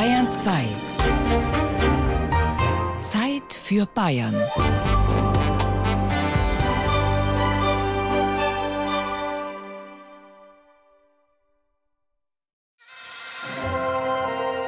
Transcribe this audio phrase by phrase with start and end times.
[0.00, 0.64] Bayern 2.
[3.02, 4.34] Zeit für Bayern.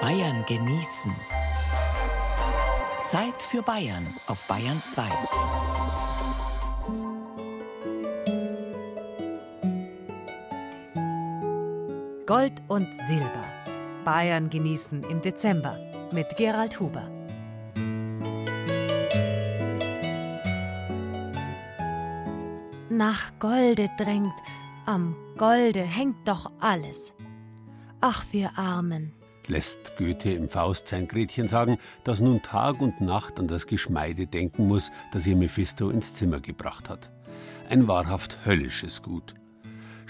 [0.02, 1.16] Bayern genießen.
[3.10, 5.02] Zeit für Bayern auf Bayern 2.
[12.26, 13.61] Gold und Silber.
[14.04, 15.78] Bayern genießen im Dezember
[16.12, 17.08] mit Gerald Huber.
[22.90, 24.34] Nach Golde drängt,
[24.84, 27.14] am Golde hängt doch alles.
[28.00, 29.12] Ach, wir Armen.
[29.46, 34.26] Lässt Goethe im Faust sein Gretchen sagen, das nun Tag und Nacht an das Geschmeide
[34.26, 37.10] denken muss, das ihr Mephisto ins Zimmer gebracht hat.
[37.68, 39.34] Ein wahrhaft höllisches Gut.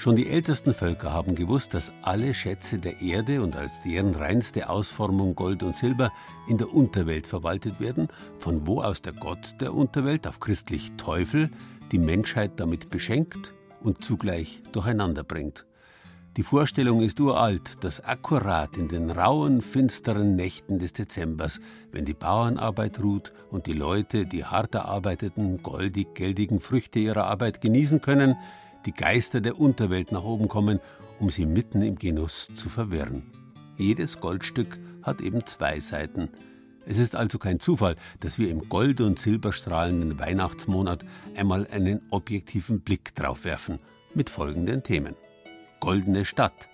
[0.02, 4.68] Schon die ältesten Völker haben gewusst, dass alle Schätze der Erde und als deren reinste
[4.68, 6.10] Ausformung Gold und Silber
[6.48, 11.50] in der Unterwelt verwaltet werden, von wo aus der Gott der Unterwelt, auf christlich Teufel,
[11.92, 15.66] die Menschheit damit beschenkt und zugleich durcheinander bringt.
[16.36, 21.60] Die Vorstellung ist uralt, dass akkurat in den rauen, finsteren Nächten des Dezembers,
[21.92, 28.00] wenn die Bauernarbeit ruht und die Leute die hart erarbeiteten, goldig-geldigen Früchte ihrer Arbeit genießen
[28.00, 28.34] können,
[28.86, 30.80] die Geister der Unterwelt nach oben kommen,
[31.18, 33.30] um sie mitten im Genuss zu verwirren.
[33.76, 36.28] Jedes Goldstück hat eben zwei Seiten.
[36.84, 41.04] Es ist also kein Zufall, dass wir im Gold- und Silberstrahlenden Weihnachtsmonat
[41.36, 43.78] einmal einen objektiven Blick drauf werfen,
[44.14, 45.14] mit folgenden Themen.
[45.80, 46.68] Goldene Stadt,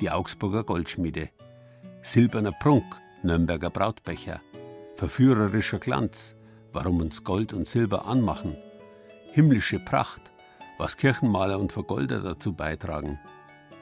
[0.00, 1.30] die Augsburger Goldschmiede,
[2.02, 2.84] silberner Prunk,
[3.22, 4.40] Nürnberger Brautbecher,
[4.96, 6.34] verführerischer Glanz,
[6.72, 8.56] warum uns Gold und Silber anmachen,
[9.32, 10.29] himmlische Pracht,
[10.80, 13.18] was Kirchenmaler und Vergolder dazu beitragen.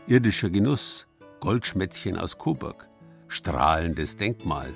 [0.08, 1.06] Irdischer Genuss,
[1.38, 2.88] Goldschmätzchen aus Coburg,
[3.28, 4.70] strahlendes Denkmal,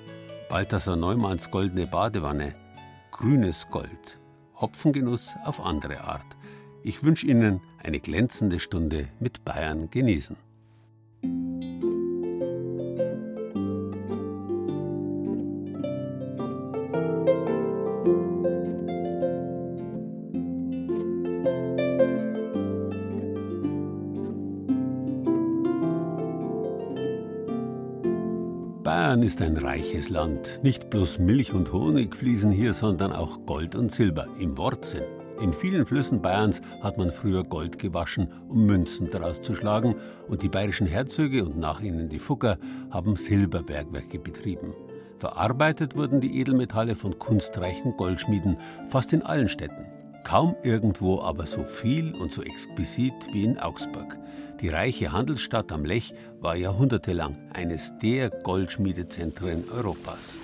[0.49, 2.53] Balthasar Neumanns goldene Badewanne,
[3.11, 4.21] grünes Gold,
[4.55, 6.37] Hopfengenuss auf andere Art.
[6.85, 10.37] Ich wünsche Ihnen eine glänzende Stunde mit Bayern genießen.
[29.23, 30.61] Bayern ist ein reiches Land.
[30.65, 35.05] Nicht bloß Milch und Honig fließen hier, sondern auch Gold und Silber im Wortsinn.
[35.41, 39.95] In vielen Flüssen Bayerns hat man früher Gold gewaschen, um Münzen daraus zu schlagen,
[40.27, 42.59] und die bayerischen Herzöge und nach ihnen die Fugger
[42.91, 44.75] haben Silberbergwerke betrieben.
[45.19, 48.57] Verarbeitet wurden die Edelmetalle von kunstreichen Goldschmieden,
[48.89, 49.87] fast in allen Städten.
[50.25, 54.19] Kaum irgendwo aber so viel und so exquisit wie in Augsburg.
[54.61, 60.35] Die reiche Handelsstadt am Lech war jahrhundertelang eines der Goldschmiedezentren Europas.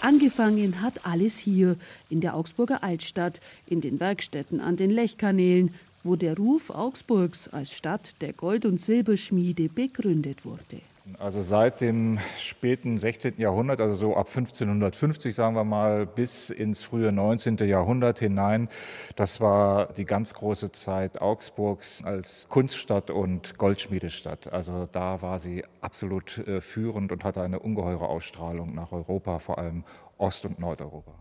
[0.00, 1.76] Angefangen hat alles hier,
[2.08, 7.72] in der Augsburger Altstadt, in den Werkstätten an den Lechkanälen, wo der Ruf Augsburgs als
[7.72, 10.80] Stadt der Gold- und Silberschmiede begründet wurde.
[11.18, 13.34] Also seit dem späten 16.
[13.38, 17.56] Jahrhundert, also so ab 1550 sagen wir mal, bis ins frühe 19.
[17.58, 18.68] Jahrhundert hinein,
[19.16, 24.52] das war die ganz große Zeit Augsburgs als Kunststadt und Goldschmiedestadt.
[24.52, 29.58] Also da war sie absolut äh, führend und hatte eine ungeheure Ausstrahlung nach Europa, vor
[29.58, 29.84] allem
[30.18, 31.14] Ost- und Nordeuropa.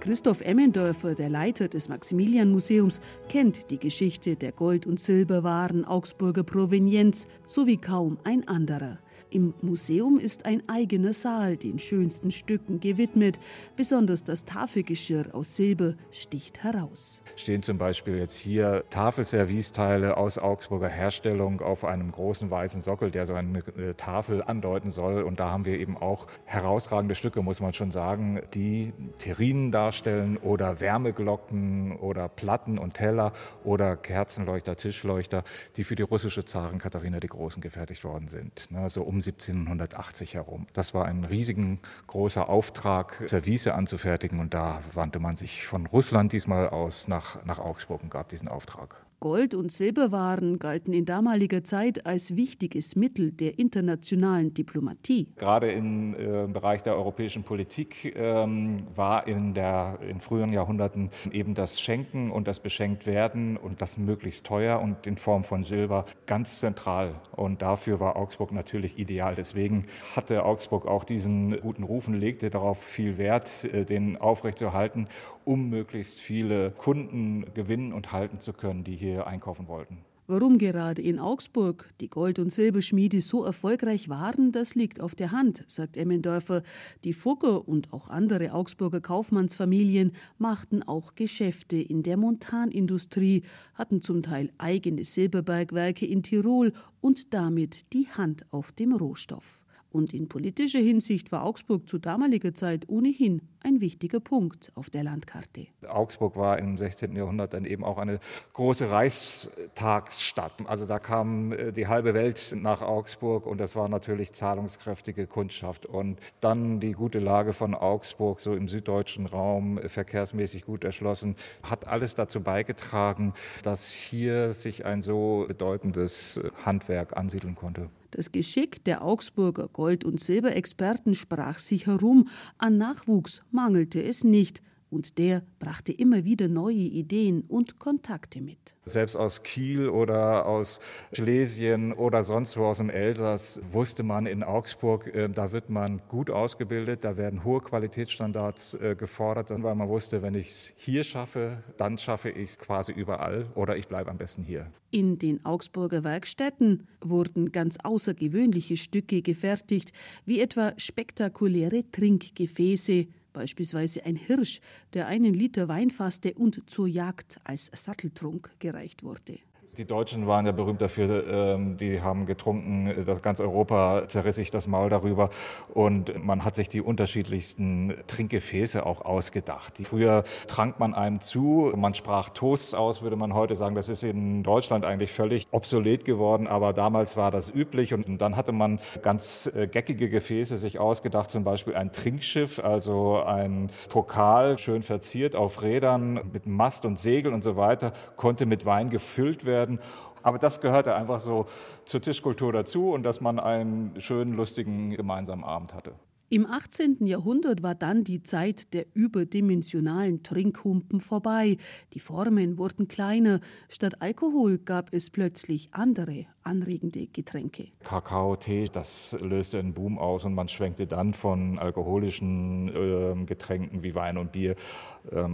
[0.00, 7.26] Christoph Emmendorfer, der Leiter des Maximilian-Museums, kennt die Geschichte der Gold- und Silberwaren Augsburger Provenienz
[7.44, 8.98] so wie kaum ein anderer.
[9.30, 13.38] Im Museum ist ein eigener Saal den schönsten Stücken gewidmet.
[13.76, 17.20] Besonders das Tafelgeschirr aus Silber sticht heraus.
[17.36, 23.26] Stehen zum Beispiel jetzt hier Tafelserviceteile aus Augsburger Herstellung auf einem großen weißen Sockel, der
[23.26, 25.22] so eine äh, Tafel andeuten soll.
[25.22, 30.38] Und da haben wir eben auch herausragende Stücke, muss man schon sagen, die Terrinen darstellen
[30.38, 35.44] oder Wärmeglocken oder Platten und Teller oder Kerzenleuchter, Tischleuchter,
[35.76, 38.70] die für die russische Zarin Katharina die Großen gefertigt worden sind.
[38.70, 40.66] Ne, so um 1780 herum.
[40.72, 46.68] Das war ein riesengroßer Auftrag, Service anzufertigen und da wandte man sich von Russland diesmal
[46.68, 49.07] aus nach, nach Augsburg und gab diesen Auftrag.
[49.20, 55.26] Gold- und Silberwaren galten in damaliger Zeit als wichtiges Mittel der internationalen Diplomatie.
[55.36, 61.56] Gerade im äh, Bereich der europäischen Politik ähm, war in, der, in früheren Jahrhunderten eben
[61.56, 66.60] das Schenken und das Beschenktwerden und das möglichst teuer und in Form von Silber ganz
[66.60, 67.16] zentral.
[67.32, 69.34] Und dafür war Augsburg natürlich ideal.
[69.34, 75.08] Deswegen hatte Augsburg auch diesen guten Ruf und legte darauf viel Wert, äh, den aufrechtzuerhalten,
[75.48, 80.04] um möglichst viele Kunden gewinnen und halten zu können, die hier einkaufen wollten.
[80.26, 85.32] Warum gerade in Augsburg die Gold- und Silberschmiede so erfolgreich waren, das liegt auf der
[85.32, 86.62] Hand, sagt Emmendorfer.
[87.02, 93.42] Die Fugger und auch andere Augsburger Kaufmannsfamilien machten auch Geschäfte in der Montanindustrie,
[93.72, 99.62] hatten zum Teil eigene Silberbergwerke in Tirol und damit die Hand auf dem Rohstoff.
[99.90, 105.02] Und in politischer Hinsicht war Augsburg zu damaliger Zeit ohnehin ein wichtiger Punkt auf der
[105.02, 105.66] Landkarte.
[105.88, 107.16] Augsburg war im 16.
[107.16, 108.20] Jahrhundert dann eben auch eine
[108.52, 110.66] große Reichstagsstadt.
[110.66, 115.86] Also da kam äh, die halbe Welt nach Augsburg und das war natürlich zahlungskräftige Kundschaft.
[115.86, 121.34] Und dann die gute Lage von Augsburg, so im süddeutschen Raum, äh, verkehrsmäßig gut erschlossen,
[121.62, 123.32] hat alles dazu beigetragen,
[123.62, 127.88] dass hier sich ein so bedeutendes äh, Handwerk ansiedeln konnte.
[128.10, 134.62] Das Geschick der Augsburger Gold- und Silberexperten sprach sich herum, an Nachwuchs mangelte es nicht,
[134.90, 138.58] und der brachte immer wieder neue Ideen und Kontakte mit.
[138.86, 140.80] Selbst aus Kiel oder aus
[141.12, 146.00] Schlesien oder sonst wo aus dem Elsass wusste man in Augsburg, äh, da wird man
[146.08, 151.04] gut ausgebildet, da werden hohe Qualitätsstandards äh, gefordert, weil man wusste, wenn ich es hier
[151.04, 154.70] schaffe, dann schaffe ich es quasi überall oder ich bleibe am besten hier.
[154.90, 159.92] In den Augsburger Werkstätten wurden ganz außergewöhnliche Stücke gefertigt,
[160.24, 163.06] wie etwa spektakuläre Trinkgefäße,
[163.38, 164.60] beispielsweise ein Hirsch,
[164.94, 169.38] der einen Liter Wein fasste und zur Jagd als Satteltrunk gereicht wurde.
[169.76, 174.50] Die Deutschen waren ja berühmt dafür, ähm, die haben getrunken, das ganz Europa zerriss sich
[174.50, 175.30] das Maul darüber.
[175.74, 179.74] Und man hat sich die unterschiedlichsten Trinkgefäße auch ausgedacht.
[179.82, 184.04] Früher trank man einem zu, man sprach Toasts aus, würde man heute sagen, das ist
[184.04, 187.92] in Deutschland eigentlich völlig obsolet geworden, aber damals war das üblich.
[187.92, 193.22] Und dann hatte man ganz äh, geckige Gefäße sich ausgedacht, zum Beispiel ein Trinkschiff, also
[193.22, 198.64] ein Pokal, schön verziert auf Rädern mit Mast und Segel und so weiter, konnte mit
[198.64, 199.80] Wein gefüllt werden werden.
[200.22, 201.46] Aber das gehörte einfach so
[201.84, 205.94] zur Tischkultur dazu und dass man einen schönen, lustigen gemeinsamen Abend hatte.
[206.30, 207.06] Im 18.
[207.06, 211.56] Jahrhundert war dann die Zeit der überdimensionalen Trinkhumpen vorbei.
[211.94, 213.40] Die Formen wurden kleiner.
[213.70, 217.68] Statt Alkohol gab es plötzlich andere, anregende Getränke.
[217.82, 223.82] Kakao, Tee, das löste einen Boom aus und man schwenkte dann von alkoholischen äh, Getränken
[223.82, 224.54] wie Wein und Bier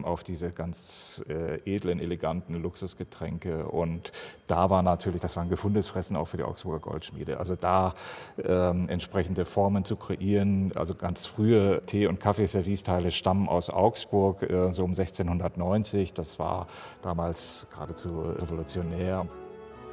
[0.04, 3.66] auf diese ganz äh, edlen, eleganten Luxusgetränke.
[3.66, 4.12] Und
[4.46, 7.38] da war natürlich, das war ein gefundenes Fressen auch für die Augsburger Goldschmiede.
[7.38, 7.94] Also da
[8.42, 10.72] ähm, entsprechende Formen zu kreieren.
[10.74, 16.12] Also ganz frühe Tee- und Kaffeeservicesteile stammen aus Augsburg, äh, so um 1690.
[16.12, 16.66] Das war
[17.02, 19.26] damals geradezu revolutionär.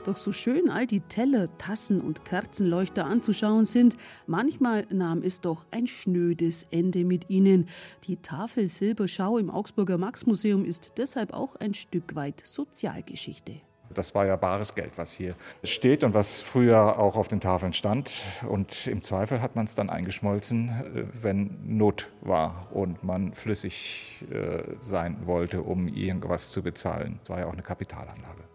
[0.04, 5.66] Doch so schön all die Teller, Tassen und Kerzenleuchter anzuschauen sind, manchmal nahm es doch
[5.70, 7.70] ein schnödes Ende mit ihnen.
[8.06, 13.62] Die Tafel Silberschau im Augsburger Maxmuseum ist deshalb auch ein Stück weit Sozialgeschichte.
[13.94, 17.74] Das war ja bares Geld, was hier steht und was früher auch auf den Tafeln
[17.74, 18.12] stand.
[18.48, 24.26] Und im Zweifel hat man es dann eingeschmolzen, äh, wenn Not war und man flüssig
[24.32, 27.20] äh, sein wollte, um irgendwas zu bezahlen.
[27.20, 28.51] Das war ja auch eine Kapitalanlage.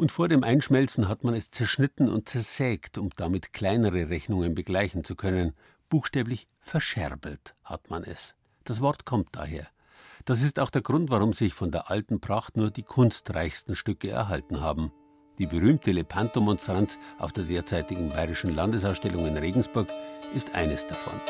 [0.00, 5.04] Und vor dem Einschmelzen hat man es zerschnitten und zersägt, um damit kleinere Rechnungen begleichen
[5.04, 5.52] zu können.
[5.90, 8.34] Buchstäblich verscherbelt hat man es.
[8.64, 9.66] Das Wort kommt daher.
[10.24, 14.08] Das ist auch der Grund, warum sich von der alten Pracht nur die kunstreichsten Stücke
[14.08, 14.90] erhalten haben.
[15.38, 19.88] Die berühmte Lepanto-Monstranz auf der derzeitigen Bayerischen Landesausstellung in Regensburg
[20.34, 21.20] ist eines davon.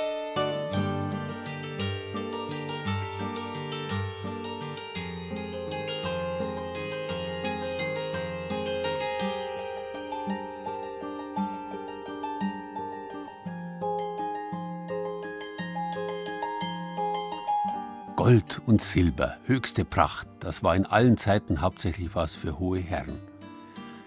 [18.30, 23.18] Gold und Silber, höchste Pracht, das war in allen Zeiten hauptsächlich was für hohe Herren.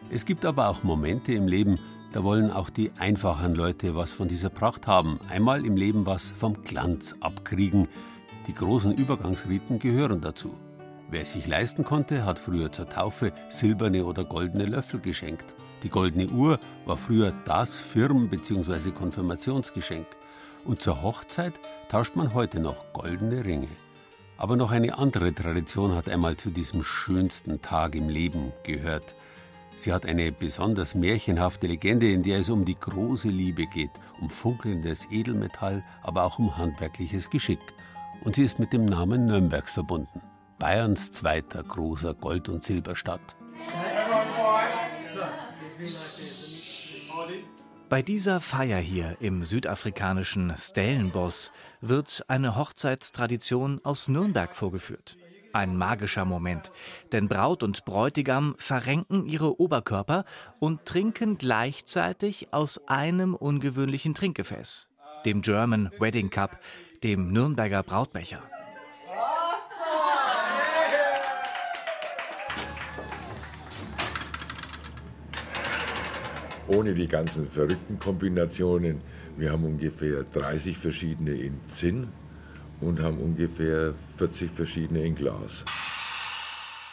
[0.10, 1.77] Es gibt aber auch Momente im Leben,
[2.13, 6.32] da wollen auch die einfachen Leute was von dieser Pracht haben, einmal im Leben was
[6.32, 7.89] vom Glanz abkriegen.
[8.48, 10.58] Die großen Übergangsriten gehören dazu.
[11.10, 15.53] Wer es sich leisten konnte, hat früher zur Taufe silberne oder goldene Löffel geschenkt.
[15.84, 18.92] Die goldene Uhr war früher das Firmen- bzw.
[18.92, 20.08] Konfirmationsgeschenk.
[20.63, 23.68] Und zur Hochzeit tauscht man heute noch goldene Ringe.
[24.38, 29.16] Aber noch eine andere Tradition hat einmal zu diesem schönsten Tag im Leben gehört.
[29.78, 34.30] Sie hat eine besonders märchenhafte Legende, in der es um die große Liebe geht, um
[34.30, 37.60] funkelndes Edelmetall, aber auch um handwerkliches Geschick.
[38.24, 40.22] Und sie ist mit dem Namen Nürnbergs verbunden.
[40.60, 43.36] Bayerns zweiter großer Gold- und Silberstadt.
[47.94, 55.16] Bei dieser Feier hier im südafrikanischen Stellenbosch wird eine Hochzeitstradition aus Nürnberg vorgeführt.
[55.54, 56.72] Ein magischer Moment,
[57.12, 60.26] denn Braut und Bräutigam verrenken ihre Oberkörper
[60.60, 64.88] und trinken gleichzeitig aus einem ungewöhnlichen Trinkgefäß,
[65.28, 66.62] dem German Wedding Cup,
[67.04, 68.42] dem Nürnberger Brautbecher.
[76.75, 79.01] Ohne die ganzen verrückten Kombinationen.
[79.38, 82.08] Wir haben ungefähr 30 verschiedene in Zinn
[82.82, 85.65] und haben ungefähr 40 verschiedene in Glas.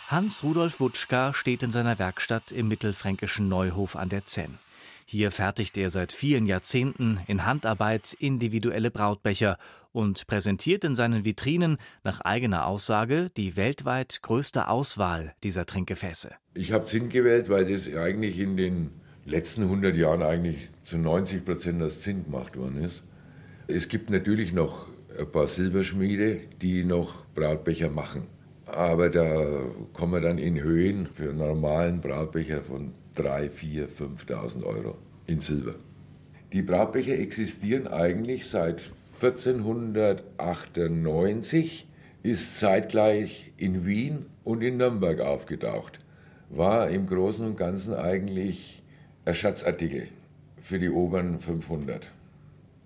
[0.08, 4.58] Hans-Rudolf Wutschka steht in seiner Werkstatt im mittelfränkischen Neuhof an der Zenn.
[5.06, 9.58] Hier fertigt er seit vielen Jahrzehnten in Handarbeit individuelle Brautbecher
[9.92, 16.30] und präsentiert in seinen Vitrinen nach eigener Aussage die weltweit größte Auswahl dieser Trinkgefäße.
[16.54, 18.99] Ich habe Zinn gewählt, weil das eigentlich in den
[19.30, 23.04] letzten 100 Jahren eigentlich zu 90 Prozent aus Zinn gemacht worden ist.
[23.68, 28.24] Es gibt natürlich noch ein paar Silberschmiede, die noch Brautbecher machen.
[28.66, 34.64] Aber da kommen wir dann in Höhen für einen normalen Brautbecher von 3, 4, 5.000
[34.64, 35.76] Euro in Silber.
[36.52, 38.82] Die Brautbecher existieren eigentlich seit
[39.22, 41.86] 1498,
[42.22, 46.00] ist zeitgleich in Wien und in Nürnberg aufgetaucht.
[46.48, 48.79] War im Großen und Ganzen eigentlich
[49.26, 50.08] Schatzartikel
[50.62, 52.06] für die oberen 500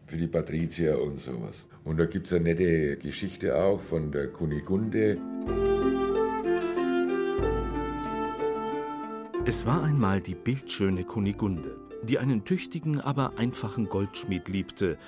[0.07, 1.67] für die Patrizier und sowas.
[1.85, 5.19] Und da gibt es eine nette Geschichte auch von der Kunigunde.
[9.47, 14.99] Es war einmal die bildschöne Kunigunde, die einen tüchtigen, aber einfachen Goldschmied liebte,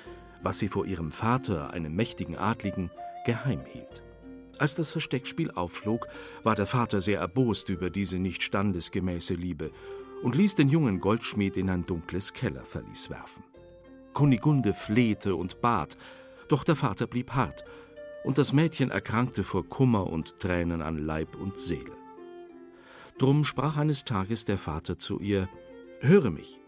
[0.41, 2.91] was sie vor ihrem Vater, einem mächtigen Adligen,
[3.25, 4.03] geheim hielt.
[4.59, 6.07] Als das Versteckspiel aufflog,
[6.43, 9.71] war der Vater sehr erbost über diese nicht standesgemäße Liebe
[10.23, 13.43] und ließ den jungen Goldschmied in ein dunkles Kellerverlies werfen.
[14.13, 15.97] Kunigunde flehte und bat,
[16.47, 17.65] doch der Vater blieb hart,
[18.23, 21.93] und das Mädchen erkrankte vor Kummer und Tränen an Leib und Seele.
[23.17, 25.47] Drum sprach eines Tages der Vater zu ihr
[26.01, 26.59] Höre mich,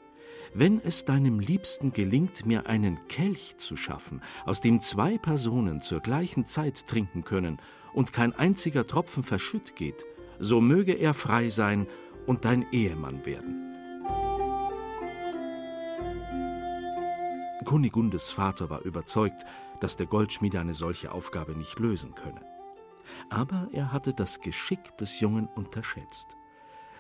[0.54, 6.00] wenn es deinem Liebsten gelingt, mir einen Kelch zu schaffen, aus dem zwei Personen zur
[6.00, 7.58] gleichen Zeit trinken können
[7.94, 10.06] und kein einziger Tropfen verschütt geht,
[10.40, 11.88] so möge er frei sein
[12.26, 13.70] und dein Ehemann werden.
[17.66, 19.46] Kunigundes Vater war überzeugt,
[19.80, 22.42] dass der Goldschmied eine solche Aufgabe nicht lösen könne.
[23.30, 26.36] Aber er hatte das Geschick des Jungen unterschätzt.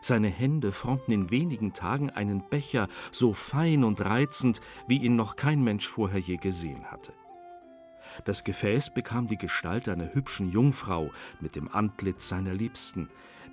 [0.01, 5.35] Seine Hände formten in wenigen Tagen einen Becher so fein und reizend, wie ihn noch
[5.35, 7.13] kein Mensch vorher je gesehen hatte.
[8.25, 13.09] Das Gefäß bekam die Gestalt einer hübschen Jungfrau mit dem Antlitz seiner Liebsten,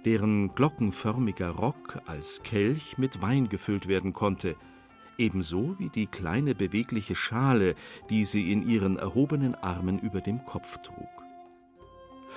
[0.06, 4.54] deren glockenförmiger Rock als Kelch mit Wein gefüllt werden konnte,
[5.18, 7.74] ebenso wie die kleine bewegliche Schale,
[8.08, 11.08] die sie in ihren erhobenen Armen über dem Kopf trug.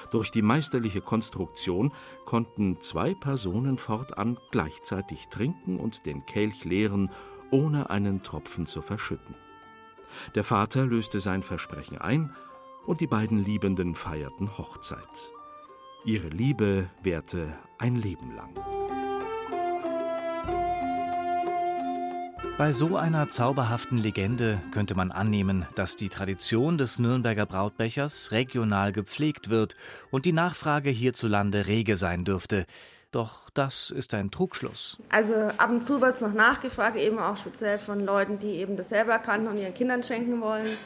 [0.09, 1.93] Durch die meisterliche Konstruktion
[2.25, 7.11] konnten zwei Personen fortan gleichzeitig trinken und den Kelch leeren,
[7.51, 9.35] ohne einen Tropfen zu verschütten.
[10.33, 12.33] Der Vater löste sein Versprechen ein,
[12.87, 15.31] und die beiden Liebenden feierten Hochzeit.
[16.05, 18.55] Ihre Liebe währte ein Leben lang.
[22.57, 28.93] Bei so einer zauberhaften Legende könnte man annehmen, dass die Tradition des Nürnberger Brautbechers regional
[28.93, 29.75] gepflegt wird
[30.09, 32.65] und die Nachfrage hierzulande rege sein dürfte.
[33.11, 34.99] Doch das ist ein Trugschluss.
[35.09, 38.77] Also ab und zu wird es noch nachgefragt, eben auch speziell von Leuten, die eben
[38.77, 40.77] das selber kannten und ihren Kindern schenken wollen.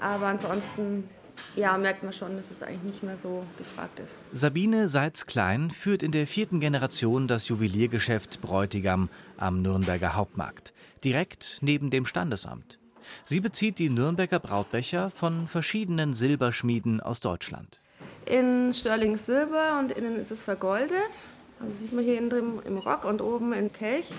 [0.00, 1.08] Aber ansonsten
[1.56, 4.14] ja, merkt man schon, dass es eigentlich nicht mehr so gefragt ist.
[4.32, 10.72] Sabine Seitz-Klein führt in der vierten Generation das Juweliergeschäft Bräutigam am Nürnberger Hauptmarkt,
[11.04, 12.78] direkt neben dem Standesamt.
[13.24, 17.80] Sie bezieht die Nürnberger Brautbecher von verschiedenen Silberschmieden aus Deutschland.
[18.26, 21.24] In Sterling Silber und innen ist es vergoldet.
[21.60, 24.10] Also sieht man hier innen drin im Rock und oben im Kelch.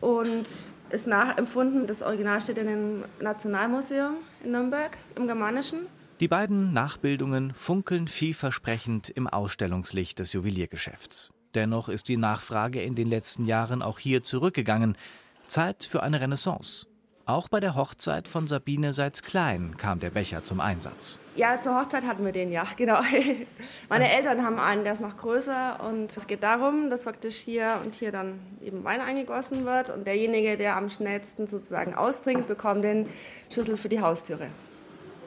[0.00, 0.46] Und
[0.90, 5.86] ist nachempfunden, das Original steht in dem Nationalmuseum in Nürnberg im Germanischen.
[6.20, 11.32] Die beiden Nachbildungen funkeln vielversprechend im Ausstellungslicht des Juweliergeschäfts.
[11.56, 14.96] Dennoch ist die Nachfrage in den letzten Jahren auch hier zurückgegangen.
[15.48, 16.86] Zeit für eine Renaissance.
[17.26, 21.18] Auch bei der Hochzeit von Sabine Seitz-Klein kam der Becher zum Einsatz.
[21.34, 23.00] Ja, zur Hochzeit hatten wir den, ja, genau.
[23.88, 27.80] Meine Eltern haben einen, der ist noch größer und es geht darum, dass praktisch hier
[27.84, 32.84] und hier dann eben Wein eingegossen wird und derjenige, der am schnellsten sozusagen austrinkt, bekommt
[32.84, 33.08] den
[33.50, 34.46] Schlüssel für die Haustüre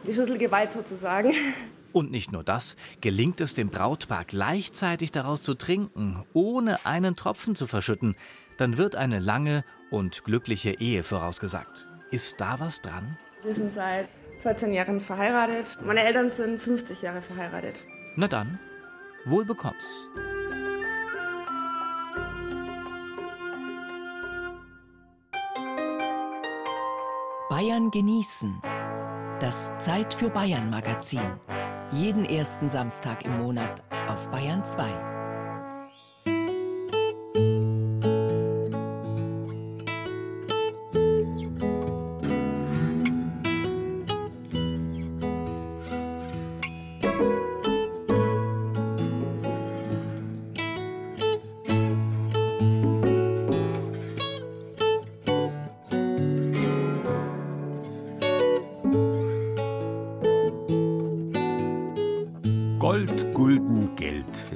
[0.08, 1.34] die Schlüsselgewalt sozusagen.
[1.94, 7.56] Und nicht nur das, gelingt es dem Brautpaar gleichzeitig daraus zu trinken, ohne einen Tropfen
[7.56, 8.16] zu verschütten,
[8.58, 11.88] dann wird eine lange und glückliche Ehe vorausgesagt.
[12.12, 13.18] Ist da was dran?
[13.44, 14.08] Wir sind seit
[14.44, 15.78] 14 Jahren verheiratet.
[15.84, 17.84] Meine Eltern sind 50 Jahre verheiratet.
[18.16, 18.60] Na dann,
[19.26, 20.08] Wohl bekomm's.
[27.50, 28.62] Bayern genießen.
[29.40, 31.40] Das Zeit für Bayern Magazin.
[31.92, 35.17] Jeden ersten Samstag im Monat auf Bayern 2.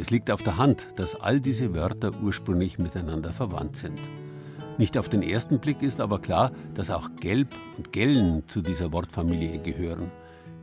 [0.10, 4.00] liegt auf der Hand, dass all diese Wörter ursprünglich miteinander verwandt sind.
[4.78, 8.92] Nicht auf den ersten Blick ist aber klar, dass auch Gelb und Gellen zu dieser
[8.92, 10.12] Wortfamilie gehören.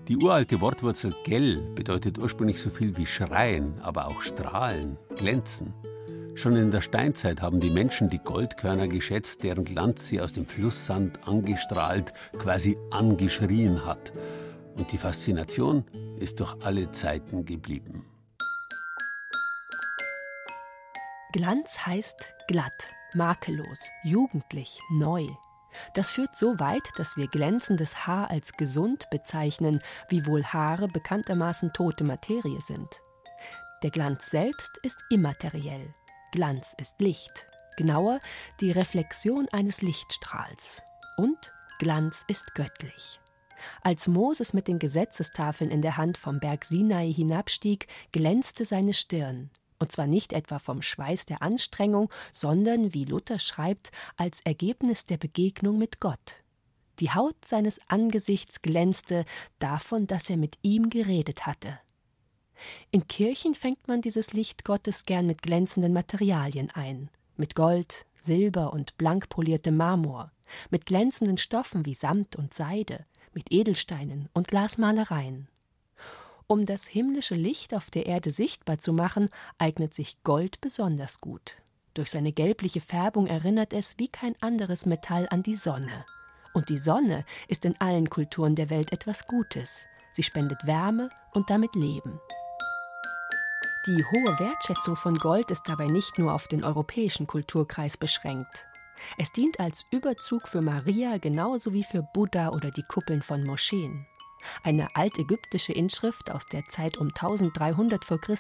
[0.09, 5.75] Die uralte Wortwurzel gell bedeutet ursprünglich so viel wie schreien, aber auch strahlen, glänzen.
[6.35, 10.47] Schon in der Steinzeit haben die Menschen die Goldkörner geschätzt, deren Glanz sie aus dem
[10.47, 14.13] Flusssand angestrahlt, quasi angeschrien hat.
[14.77, 15.85] Und die Faszination
[16.19, 18.05] ist durch alle Zeiten geblieben.
[21.33, 25.27] Glanz heißt glatt, makellos, jugendlich, neu.
[25.93, 32.05] Das führt so weit, dass wir glänzendes Haar als gesund bezeichnen, wiewohl Haare bekanntermaßen tote
[32.05, 33.03] Materie sind.
[33.83, 35.95] Der Glanz selbst ist immateriell.
[36.33, 38.21] Glanz ist Licht, genauer
[38.61, 40.81] die Reflexion eines Lichtstrahls.
[41.19, 43.21] Und Glanz ist göttlich.
[43.83, 49.51] Als Moses mit den Gesetzestafeln in der Hand vom Berg Sinai hinabstieg, glänzte seine Stirn,
[49.79, 55.17] und zwar nicht etwa vom Schweiß der Anstrengung, sondern, wie Luther schreibt, als Ergebnis der
[55.17, 56.37] Begegnung mit Gott.
[57.01, 59.25] Die Haut seines Angesichts glänzte
[59.59, 61.79] davon, dass er mit ihm geredet hatte.
[62.91, 68.73] In Kirchen fängt man dieses Licht Gottes gern mit glänzenden Materialien ein, mit Gold, Silber
[68.73, 70.33] und blank poliertem Marmor,
[70.71, 75.49] mit glänzenden Stoffen wie Samt und Seide, mit Edelsteinen und Glasmalereien.
[76.51, 81.57] Um das himmlische Licht auf der Erde sichtbar zu machen, eignet sich Gold besonders gut.
[81.93, 86.07] Durch seine gelbliche Färbung erinnert es wie kein anderes Metall an die Sonne.
[86.55, 89.87] Und die Sonne ist in allen Kulturen der Welt etwas Gutes.
[90.15, 92.19] Sie spendet Wärme und damit Leben.
[93.87, 98.65] Die hohe Wertschätzung von Gold ist dabei nicht nur auf den europäischen Kulturkreis beschränkt.
[99.19, 104.07] Es dient als Überzug für Maria genauso wie für Buddha oder die Kuppeln von Moscheen.
[104.63, 108.19] Eine altägyptische Inschrift aus der Zeit um 1300 v.
[108.19, 108.37] Chr.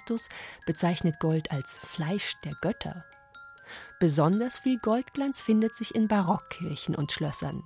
[0.67, 3.05] bezeichnet Gold als Fleisch der Götter.
[4.01, 7.65] Besonders viel Goldglanz findet sich in Barockkirchen und Schlössern.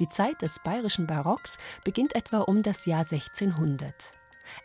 [0.00, 4.12] Die Zeit des bayerischen Barocks beginnt etwa um das Jahr 1600.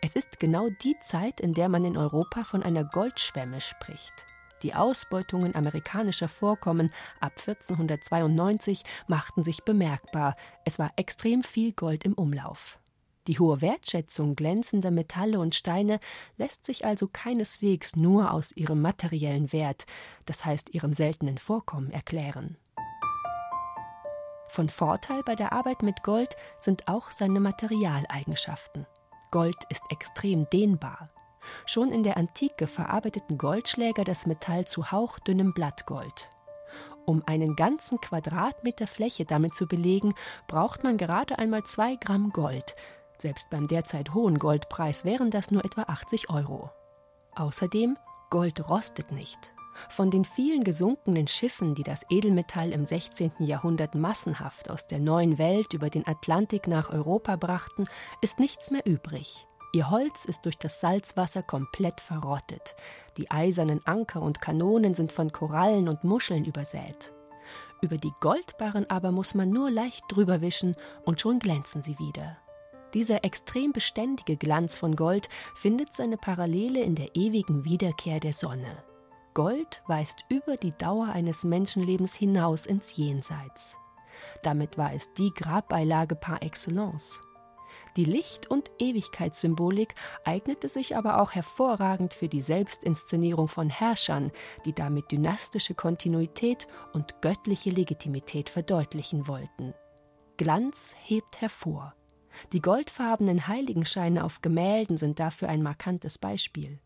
[0.00, 4.26] Es ist genau die Zeit, in der man in Europa von einer Goldschwemme spricht.
[4.62, 10.36] Die Ausbeutungen amerikanischer Vorkommen ab 1492 machten sich bemerkbar.
[10.64, 12.78] Es war extrem viel Gold im Umlauf.
[13.26, 15.98] Die hohe Wertschätzung glänzender Metalle und Steine
[16.36, 19.86] lässt sich also keineswegs nur aus ihrem materiellen Wert,
[20.26, 22.58] das heißt ihrem seltenen Vorkommen, erklären.
[24.48, 28.86] Von Vorteil bei der Arbeit mit Gold sind auch seine Materialeigenschaften.
[29.30, 31.10] Gold ist extrem dehnbar.
[31.66, 36.30] Schon in der Antike verarbeiteten Goldschläger das Metall zu hauchdünnem Blattgold.
[37.06, 40.14] Um einen ganzen Quadratmeter Fläche damit zu belegen,
[40.46, 42.76] braucht man gerade einmal zwei Gramm Gold,
[43.18, 46.70] selbst beim derzeit hohen Goldpreis wären das nur etwa 80 Euro.
[47.34, 47.96] Außerdem,
[48.30, 49.52] Gold rostet nicht.
[49.88, 53.32] Von den vielen gesunkenen Schiffen, die das Edelmetall im 16.
[53.38, 57.86] Jahrhundert massenhaft aus der neuen Welt über den Atlantik nach Europa brachten,
[58.20, 59.46] ist nichts mehr übrig.
[59.72, 62.76] Ihr Holz ist durch das Salzwasser komplett verrottet.
[63.16, 67.12] Die eisernen Anker und Kanonen sind von Korallen und Muscheln übersät.
[67.80, 72.38] Über die Goldbarren aber muss man nur leicht drüber wischen und schon glänzen sie wieder.
[72.94, 78.84] Dieser extrem beständige Glanz von Gold findet seine Parallele in der ewigen Wiederkehr der Sonne.
[79.34, 83.76] Gold weist über die Dauer eines Menschenlebens hinaus ins Jenseits.
[84.44, 87.20] Damit war es die Grabbeilage par excellence.
[87.96, 94.30] Die Licht- und Ewigkeitssymbolik eignete sich aber auch hervorragend für die Selbstinszenierung von Herrschern,
[94.64, 99.74] die damit dynastische Kontinuität und göttliche Legitimität verdeutlichen wollten.
[100.36, 101.94] Glanz hebt hervor.
[102.52, 106.78] Die goldfarbenen Heiligenscheine auf Gemälden sind dafür ein markantes Beispiel.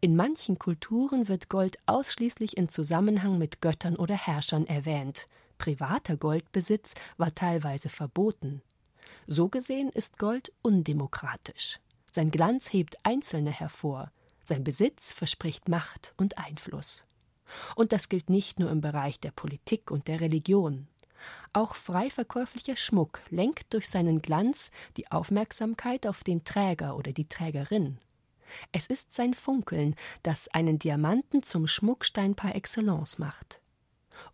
[0.00, 5.28] In manchen Kulturen wird Gold ausschließlich in Zusammenhang mit Göttern oder Herrschern erwähnt.
[5.58, 8.60] Privater Goldbesitz war teilweise verboten.
[9.26, 11.80] So gesehen ist Gold undemokratisch.
[12.10, 14.10] Sein Glanz hebt Einzelne hervor.
[14.42, 17.04] Sein Besitz verspricht Macht und Einfluss.
[17.76, 20.86] Und das gilt nicht nur im Bereich der Politik und der Religion.
[21.52, 27.28] Auch frei verkäuflicher Schmuck lenkt durch seinen Glanz die Aufmerksamkeit auf den Träger oder die
[27.28, 27.98] Trägerin.
[28.72, 33.60] Es ist sein Funkeln, das einen Diamanten zum Schmuckstein par excellence macht.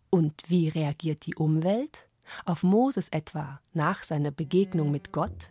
[0.09, 2.07] Und wie reagiert die Umwelt?
[2.45, 5.49] Auf Moses etwa nach seiner Begegnung mit Gott?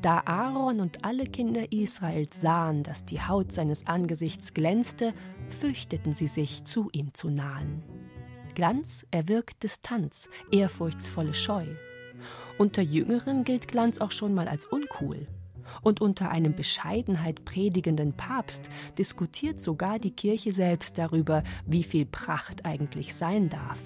[0.00, 5.12] Da Aaron und alle Kinder Israels sahen, dass die Haut seines Angesichts glänzte,
[5.48, 7.82] fürchteten sie sich, zu ihm zu nahen.
[8.58, 11.64] Glanz erwirkt Distanz, ehrfurchtsvolle Scheu.
[12.58, 15.28] Unter Jüngeren gilt Glanz auch schon mal als uncool.
[15.82, 18.68] Und unter einem Bescheidenheit predigenden Papst
[18.98, 23.80] diskutiert sogar die Kirche selbst darüber, wie viel Pracht eigentlich sein darf.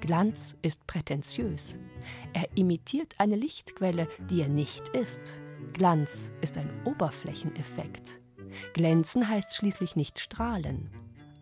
[0.00, 1.78] Glanz ist prätentiös.
[2.32, 5.38] Er imitiert eine Lichtquelle, die er nicht ist.
[5.74, 8.18] Glanz ist ein Oberflächeneffekt.
[8.72, 10.88] Glänzen heißt schließlich nicht strahlen.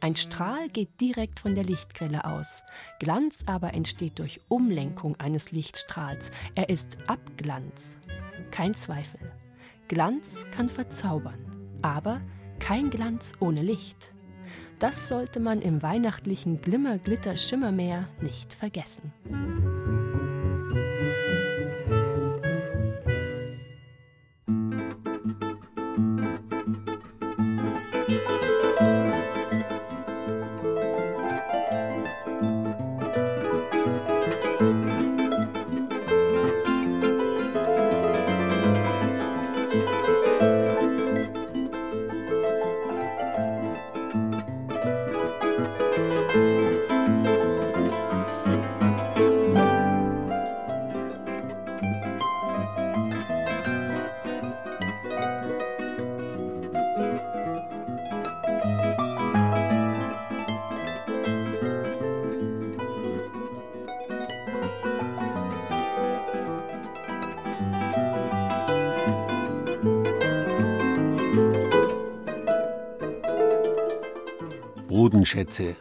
[0.04, 2.62] Ein Strahl geht direkt von der Lichtquelle aus.
[2.98, 6.30] Glanz aber entsteht durch Umlenkung eines Lichtstrahls.
[6.54, 7.96] Er ist Abglanz.
[8.50, 9.32] Kein Zweifel.
[9.88, 11.38] Glanz kann verzaubern,
[11.80, 12.20] aber
[12.58, 14.12] kein Glanz ohne Licht.
[14.78, 19.10] Das sollte man im weihnachtlichen Glimmer, Glitter, Schimmermeer nicht vergessen.
[75.24, 75.74] Bodenschätze.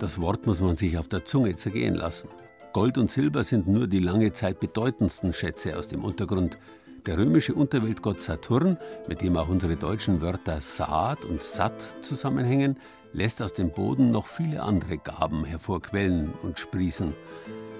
[0.00, 2.28] Das Wort muss man sich auf der Zunge zergehen lassen.
[2.74, 6.58] Gold und Silber sind nur die lange Zeit bedeutendsten Schätze aus dem Untergrund.
[7.06, 8.76] Der römische Unterweltgott Saturn,
[9.08, 12.76] mit dem auch unsere deutschen Wörter Saat und Satt zusammenhängen,
[13.14, 17.14] lässt aus dem Boden noch viele andere Gaben hervorquellen und sprießen.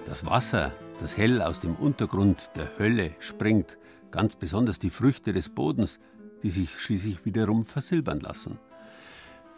[0.07, 3.77] Das Wasser, das hell aus dem Untergrund der Hölle springt,
[4.11, 6.01] ganz besonders die Früchte des Bodens,
[6.43, 8.59] die sich schließlich wiederum versilbern lassen.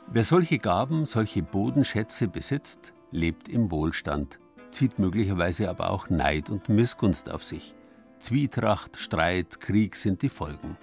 [0.06, 4.38] Wer solche Gaben, solche Bodenschätze besitzt, lebt im Wohlstand,
[4.70, 7.74] zieht möglicherweise aber auch Neid und Missgunst auf sich.
[8.20, 10.76] Zwietracht, Streit, Krieg sind die Folgen.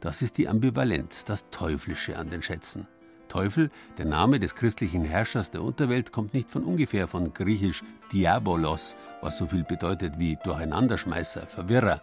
[0.00, 2.86] Das ist die Ambivalenz, das Teuflische an den Schätzen.
[3.28, 8.96] Teufel, der Name des christlichen Herrschers der Unterwelt, kommt nicht von ungefähr von griechisch Diabolos,
[9.20, 12.02] was so viel bedeutet wie Durcheinanderschmeißer, Verwirrer.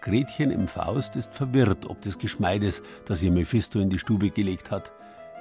[0.00, 4.70] Gretchen im Faust ist verwirrt ob des Geschmeides, das ihr Mephisto in die Stube gelegt
[4.70, 4.92] hat.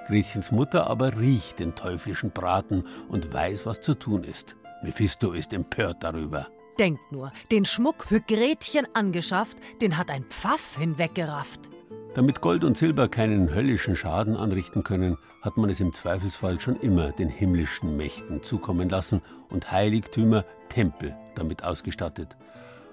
[0.07, 4.55] Gretchens Mutter aber riecht den teuflischen Braten und weiß, was zu tun ist.
[4.83, 6.47] Mephisto ist empört darüber.
[6.79, 11.69] Denkt nur, den Schmuck für Gretchen angeschafft, den hat ein Pfaff hinweggerafft.
[12.13, 16.75] Damit Gold und Silber keinen höllischen Schaden anrichten können, hat man es im Zweifelsfall schon
[16.75, 22.35] immer den himmlischen Mächten zukommen lassen und Heiligtümer, Tempel damit ausgestattet.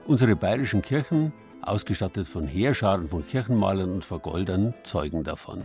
[0.07, 5.63] Unsere bayerischen Kirchen, ausgestattet von Heerscharen von Kirchenmalern und Vergoldern, zeugen davon.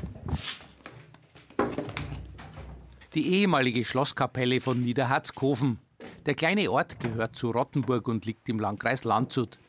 [3.16, 5.78] Die ehemalige Schlosskapelle von Niederharzkofen.
[6.26, 9.60] Der kleine Ort gehört zu Rottenburg und liegt im Landkreis Landshut.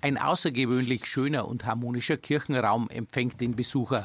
[0.00, 4.04] Ein außergewöhnlich schöner und harmonischer Kirchenraum empfängt den Besucher.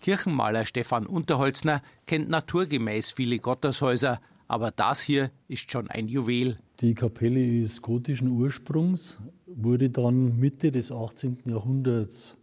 [0.00, 6.58] Kirchenmaler Stefan Unterholzner kennt naturgemäß viele Gotteshäuser, aber das hier ist schon ein Juwel.
[6.80, 11.42] Die Kapelle ist gotischen Ursprungs, wurde dann Mitte des 18.
[11.44, 12.36] Jahrhunderts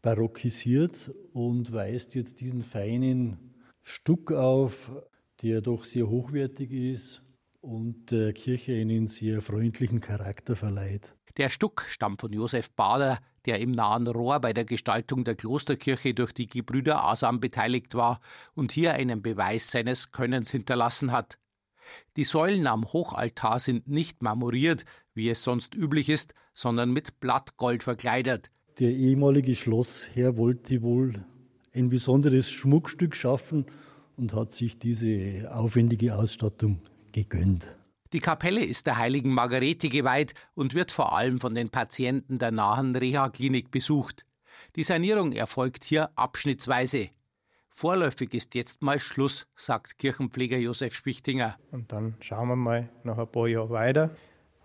[0.00, 3.50] barockisiert und weist jetzt diesen feinen
[3.82, 4.92] Stuck auf,
[5.42, 7.22] der doch sehr hochwertig ist
[7.60, 11.14] und der Kirche einen sehr freundlichen Charakter verleiht.
[11.36, 16.12] Der Stuck stammt von Josef Bader, der im nahen Rohr bei der Gestaltung der Klosterkirche
[16.14, 18.20] durch die Gebrüder Asam beteiligt war
[18.54, 21.38] und hier einen Beweis seines Könnens hinterlassen hat.
[22.16, 27.82] Die Säulen am Hochaltar sind nicht marmoriert, wie es sonst üblich ist, sondern mit Blattgold
[27.82, 28.50] verkleidet.
[28.78, 31.24] Der ehemalige Schlossherr wollte wohl
[31.72, 33.66] ein besonderes Schmuckstück schaffen
[34.20, 36.80] und hat sich diese aufwendige Ausstattung
[37.12, 37.68] gegönnt.
[38.12, 42.50] Die Kapelle ist der heiligen Margarete geweiht und wird vor allem von den Patienten der
[42.50, 44.26] nahen Reha-Klinik besucht.
[44.76, 47.08] Die Sanierung erfolgt hier abschnittsweise.
[47.70, 51.56] Vorläufig ist jetzt mal Schluss, sagt Kirchenpfleger Josef Spichtinger.
[51.70, 54.10] Und dann schauen wir mal noch ein paar Jahre weiter,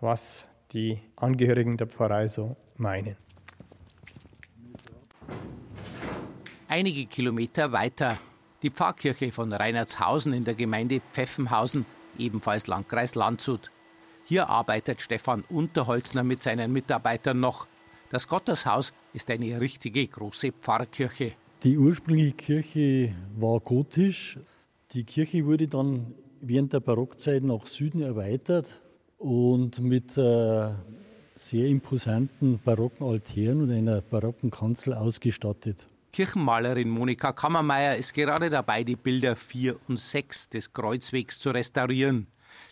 [0.00, 3.16] was die Angehörigen der Pfarrei so meinen.
[6.68, 8.18] Einige Kilometer weiter
[8.62, 11.86] die Pfarrkirche von Reinhardshausen in der Gemeinde Pfeffenhausen,
[12.18, 13.70] ebenfalls Landkreis Landshut.
[14.24, 17.66] Hier arbeitet Stefan Unterholzner mit seinen Mitarbeitern noch.
[18.10, 21.32] Das Gotteshaus ist eine richtige große Pfarrkirche.
[21.62, 24.38] Die ursprüngliche Kirche war gotisch.
[24.92, 28.82] Die Kirche wurde dann während der Barockzeit nach Süden erweitert
[29.18, 30.70] und mit äh,
[31.34, 35.86] sehr imposanten barocken Altären und einer barocken Kanzel ausgestattet.
[36.16, 42.26] Kirchenmalerin Monika Kammermeier ist gerade dabei, die Bilder 4 und 6 des Kreuzwegs zu restaurieren.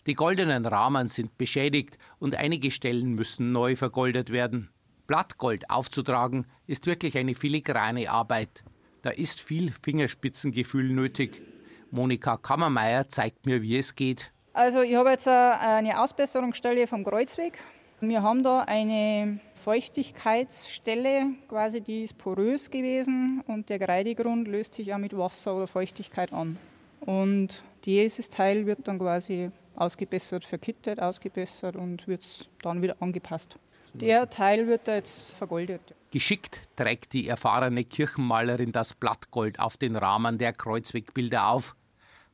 [0.07, 4.71] Die goldenen Rahmen sind beschädigt und einige Stellen müssen neu vergoldet werden.
[5.07, 8.65] Blattgold aufzutragen ist wirklich eine filigrane Arbeit.
[9.03, 11.43] Da ist viel Fingerspitzengefühl nötig.
[11.91, 14.33] Monika Kammermeier zeigt mir, wie es geht.
[14.55, 17.59] Also ich habe jetzt eine Ausbesserungsstelle vom Kreuzweg.
[18.01, 24.89] Wir haben da eine Feuchtigkeitsstelle, quasi die ist porös gewesen und der Kreidegrund löst sich
[24.89, 26.59] ja mit Wasser oder Feuchtigkeit an.
[27.01, 33.57] Und dieses Teil wird dann quasi ausgebessert, verkittet, ausgebessert und wird dann wieder angepasst.
[33.95, 35.81] Der Teil wird da jetzt vergoldet.
[36.11, 41.75] Geschickt trägt die erfahrene Kirchenmalerin das Blattgold auf den Rahmen der Kreuzwegbilder auf.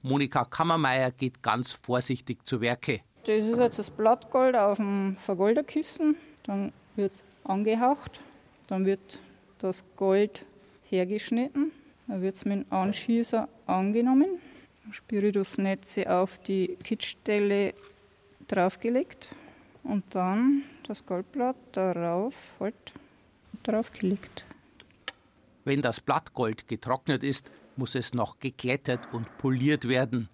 [0.02, 3.02] Monika Kammermeier geht ganz vorsichtig zu Werke.
[3.24, 6.16] Das ist jetzt das Blattgold auf dem Vergolderkissen.
[6.42, 8.20] Dann wird angehaucht,
[8.66, 9.20] dann wird
[9.58, 10.44] das Gold
[10.88, 11.72] hergeschnitten,
[12.06, 14.40] dann wird es mit dem Anschießer angenommen,
[14.90, 17.74] Spiritusnetze auf die Kittstelle
[18.48, 19.28] draufgelegt
[19.84, 22.74] und dann das Goldblatt darauf halt
[23.62, 24.44] draufgelegt.
[25.64, 30.28] Wenn das Blattgold getrocknet ist, muss es noch geglättet und poliert werden.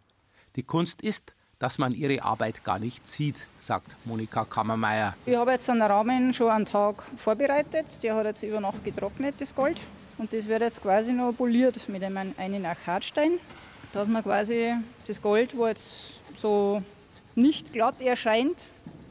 [0.57, 5.15] Die Kunst ist, dass man ihre Arbeit gar nicht sieht, sagt Monika Kammermeier.
[5.25, 7.87] Ich habe jetzt einen Rahmen schon einen Tag vorbereitet.
[8.03, 9.81] Der hat jetzt über Nacht getrocknet, das Gold.
[10.19, 13.33] Und das wird jetzt quasi noch poliert mit einem einen Achatstein,
[13.93, 14.75] dass man quasi
[15.07, 16.83] das Gold, wo jetzt so
[17.35, 18.57] nicht glatt erscheint,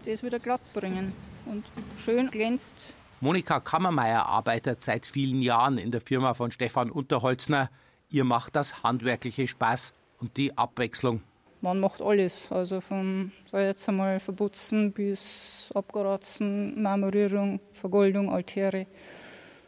[0.06, 1.14] das wieder glatt bringen
[1.46, 1.64] und
[1.98, 2.76] schön glänzt.
[3.22, 7.70] Monika Kammermeier arbeitet seit vielen Jahren in der Firma von Stefan Unterholzner.
[8.10, 11.22] Ihr macht das handwerkliche Spaß und die Abwechslung
[11.62, 12.52] man macht alles.
[12.52, 18.88] Also von, sag jetzt einmal, Verputzen bis Abgaratzen, Marmorierung, Vergoldung, Altäre,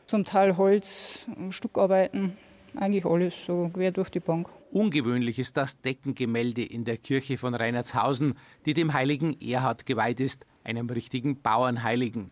[0.06, 2.38] zum Teil Holz, Stuckarbeiten,
[2.76, 4.50] eigentlich alles, so quer durch die Bank.
[4.72, 8.34] Ungewöhnlich ist das Deckengemälde in der Kirche von Reinhardshausen,
[8.66, 12.28] die dem heiligen Erhard geweiht ist, einem richtigen Bauernheiligen.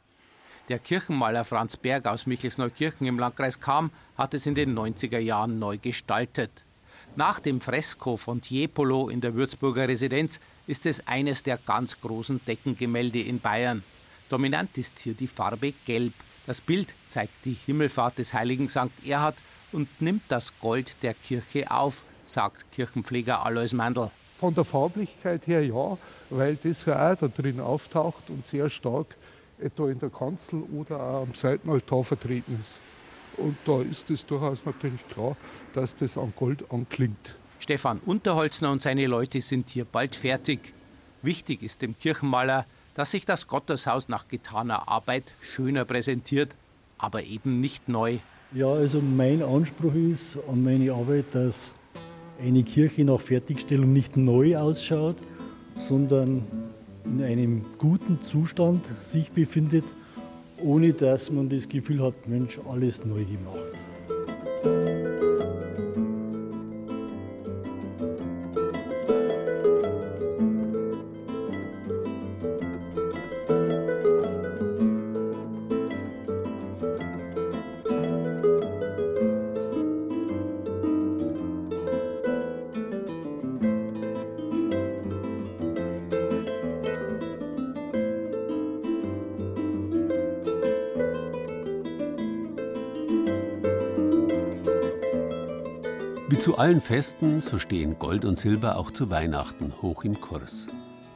[0.68, 5.60] Der Kirchenmaler Franz Berg aus Michelsneukirchen im Landkreis Cham hat es in den 90er Jahren
[5.60, 6.66] neu gestaltet.
[7.18, 12.42] Nach dem Fresko von Tiepolo in der Würzburger Residenz ist es eines der ganz großen
[12.46, 13.86] Deckengemälde in Bayern.
[14.30, 16.12] Dominant ist hier die Farbe Gelb.
[16.46, 18.92] Das Bild zeigt die Himmelfahrt des heiligen St.
[19.06, 19.38] Erhard
[19.72, 24.12] und nimmt das Gold der Kirche auf, sagt Kirchenpfleger Alois Mandl.
[24.38, 25.98] Von der Farblichkeit her ja,
[26.30, 29.16] weil das ja auch da drin auftaucht und sehr stark
[29.58, 32.82] etwa in der Kanzel oder auch am Seitenaltar vertreten ist.
[33.38, 35.36] Und da ist es durchaus natürlich klar,
[35.74, 37.36] dass das an Gold anklingt.
[37.60, 40.74] Stefan Unterholzner und seine Leute sind hier bald fertig.
[41.22, 46.56] Wichtig ist dem Kirchenmaler, dass sich das Gotteshaus nach getaner Arbeit schöner präsentiert,
[46.98, 48.18] aber eben nicht neu.
[48.54, 51.74] Ja, also mein Anspruch ist an meine Arbeit, dass
[52.42, 55.18] eine Kirche nach Fertigstellung nicht neu ausschaut,
[55.76, 56.46] sondern
[57.06, 59.86] in einem guten Zustand sich befindet
[60.64, 64.95] ohne dass man das Gefühl hat, Mensch, alles neu gemacht.
[96.66, 100.66] Allen Festen, so stehen Gold und Silber auch zu Weihnachten hoch im Kurs.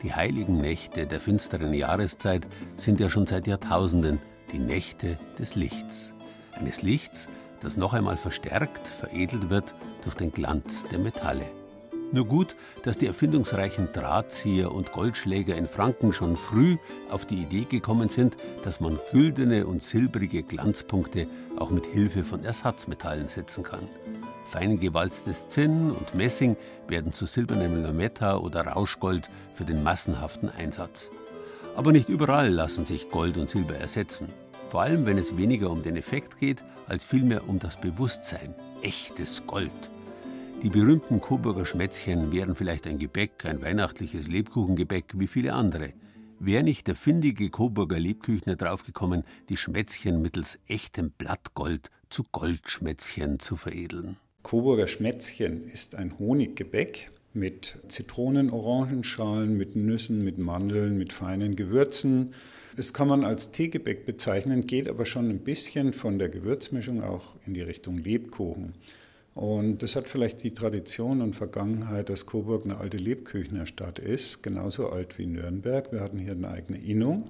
[0.03, 2.45] Die heiligen Nächte der finsteren Jahreszeit
[2.77, 4.19] sind ja schon seit Jahrtausenden
[4.51, 6.13] die Nächte des Lichts.
[6.51, 7.27] Eines Lichts,
[7.62, 11.45] das noch einmal verstärkt, veredelt wird durch den Glanz der Metalle.
[12.12, 16.77] Nur gut, dass die erfindungsreichen Drahtzieher und Goldschläger in Franken schon früh
[17.09, 21.25] auf die Idee gekommen sind, dass man güldene und silbrige Glanzpunkte
[21.57, 23.89] auch mit Hilfe von Ersatzmetallen setzen kann.
[24.49, 26.57] Fein gewalztes Zinn und Messing
[26.88, 31.12] werden zu silbernem Lametta oder Rauschgold für den massenhaften Einsatz.
[31.75, 34.27] Aber nicht überall lassen sich Gold und Silber ersetzen.
[34.69, 38.55] Vor allem, wenn es weniger um den Effekt geht, als vielmehr um das Bewusstsein.
[38.81, 39.91] Echtes Gold.
[40.63, 45.93] Die berühmten Coburger Schmätzchen wären vielleicht ein Gebäck, ein weihnachtliches Lebkuchengebäck wie viele andere.
[46.39, 53.55] Wäre nicht der findige Coburger Lebküchner draufgekommen, die Schmätzchen mittels echtem Blattgold zu Goldschmätzchen zu
[53.55, 54.17] veredeln?
[54.43, 62.34] Coburger Schmätzchen ist ein Honiggebäck mit Zitronen, Orangenschalen, mit Nüssen, mit Mandeln, mit feinen Gewürzen.
[62.75, 67.34] Das kann man als Teegebäck bezeichnen, geht aber schon ein bisschen von der Gewürzmischung auch
[67.45, 68.73] in die Richtung Lebkuchen.
[69.36, 74.89] Und das hat vielleicht die Tradition und Vergangenheit, dass Coburg eine alte Lebküchnerstadt ist, genauso
[74.89, 75.91] alt wie Nürnberg.
[75.91, 77.30] Wir hatten hier eine eigene Innung.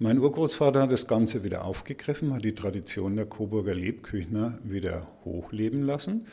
[0.00, 5.82] Mein Urgroßvater hat das Ganze wieder aufgegriffen, hat die Tradition der Coburger Lebküchner wieder hochleben
[5.82, 6.26] lassen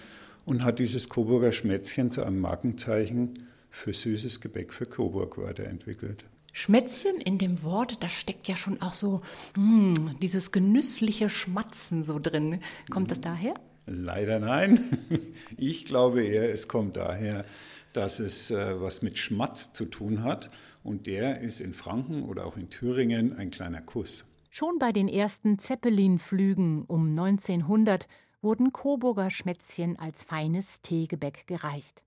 [0.46, 6.26] und hat dieses Coburger Schmätzchen zu einem Markenzeichen für süßes Gebäck für Coburg weiterentwickelt.
[6.54, 9.22] Schmätzchen in dem Wort, da steckt ja schon auch so
[9.56, 12.62] mh, hm, dieses genüssliche Schmatzen so drin.
[12.90, 13.54] Kommt das daher?
[13.86, 14.80] Leider nein.
[15.58, 17.46] Ich glaube eher, es kommt daher,
[17.94, 20.50] dass es äh, was mit Schmatz zu tun hat.
[20.84, 24.26] Und der ist in Franken oder auch in Thüringen ein kleiner Kuss.
[24.50, 28.08] Schon bei den ersten Zeppelin-Flügen um 1900
[28.42, 32.04] wurden Coburger Schmätzchen als feines Teegebäck gereicht.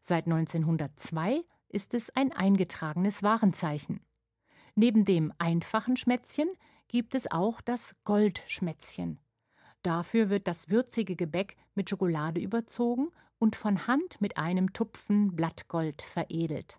[0.00, 4.00] Seit 1902 ist es ein eingetragenes Warenzeichen.
[4.74, 6.48] Neben dem einfachen Schmätzchen
[6.88, 9.18] gibt es auch das Goldschmätzchen.
[9.82, 16.02] Dafür wird das würzige Gebäck mit Schokolade überzogen und von Hand mit einem Tupfen Blattgold
[16.02, 16.78] veredelt.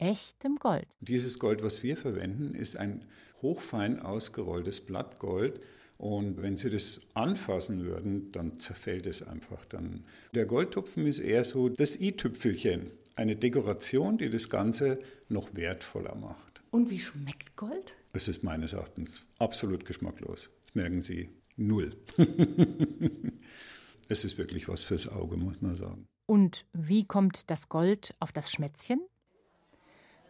[0.00, 0.86] Echtem Gold.
[1.00, 3.04] Dieses Gold, was wir verwenden, ist ein
[3.42, 5.60] hochfein ausgerolltes Blattgold.
[5.98, 10.04] Und wenn Sie das anfassen würden, dann zerfällt es einfach dann.
[10.34, 16.62] Der Goldtupfen ist eher so das i-Tüpfelchen, eine Dekoration, die das Ganze noch wertvoller macht.
[16.70, 17.96] Und wie schmeckt Gold?
[18.14, 20.48] Es ist meines Erachtens absolut geschmacklos.
[20.64, 21.94] Das merken Sie null.
[24.08, 26.06] es ist wirklich was fürs Auge, muss man sagen.
[26.26, 29.00] Und wie kommt das Gold auf das Schmätzchen?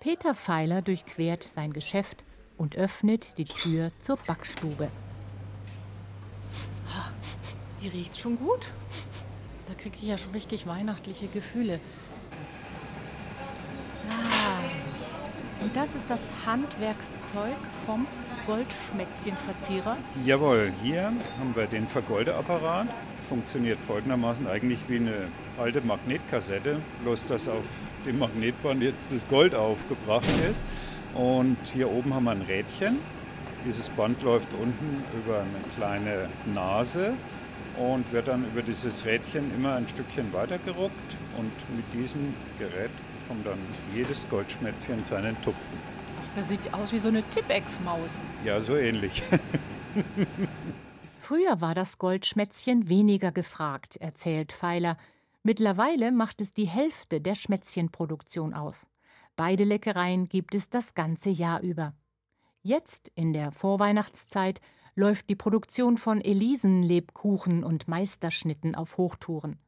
[0.01, 2.25] Peter Pfeiler durchquert sein Geschäft
[2.57, 4.89] und öffnet die Tür zur Backstube.
[7.83, 8.69] Die riecht schon gut.
[9.67, 11.81] Da kriege ich ja schon richtig weihnachtliche Gefühle.
[14.09, 18.07] Ah, und das ist das Handwerkszeug vom
[18.47, 19.99] Goldschmätzchenverzieher?
[20.25, 22.89] Jawohl, hier haben wir den Vergoldeapparat.
[23.29, 27.65] Funktioniert folgendermaßen eigentlich wie eine alte Magnetkassette, bloß dass auf
[28.07, 30.63] dem Magnetband jetzt das Gold aufgebracht ist.
[31.15, 32.99] Und hier oben haben wir ein Rädchen.
[33.65, 37.15] Dieses Band läuft unten über eine kleine Nase
[37.79, 41.17] und wird dann über dieses Rädchen immer ein Stückchen weitergerockt.
[41.37, 42.91] Und mit diesem Gerät
[43.23, 43.59] bekommt dann
[43.95, 45.79] jedes Goldschmätzchen seinen Tupfen.
[46.35, 48.23] Das sieht aus wie so eine Tippex-Maus.
[48.45, 49.23] Ja, so ähnlich.
[51.21, 54.97] Früher war das Goldschmätzchen weniger gefragt, erzählt Pfeiler.
[55.43, 58.87] Mittlerweile macht es die Hälfte der Schmätzchenproduktion aus.
[59.37, 61.95] Beide Leckereien gibt es das ganze Jahr über.
[62.63, 64.61] Jetzt, in der Vorweihnachtszeit,
[64.95, 69.59] läuft die Produktion von Elisenlebkuchen und Meisterschnitten auf Hochtouren.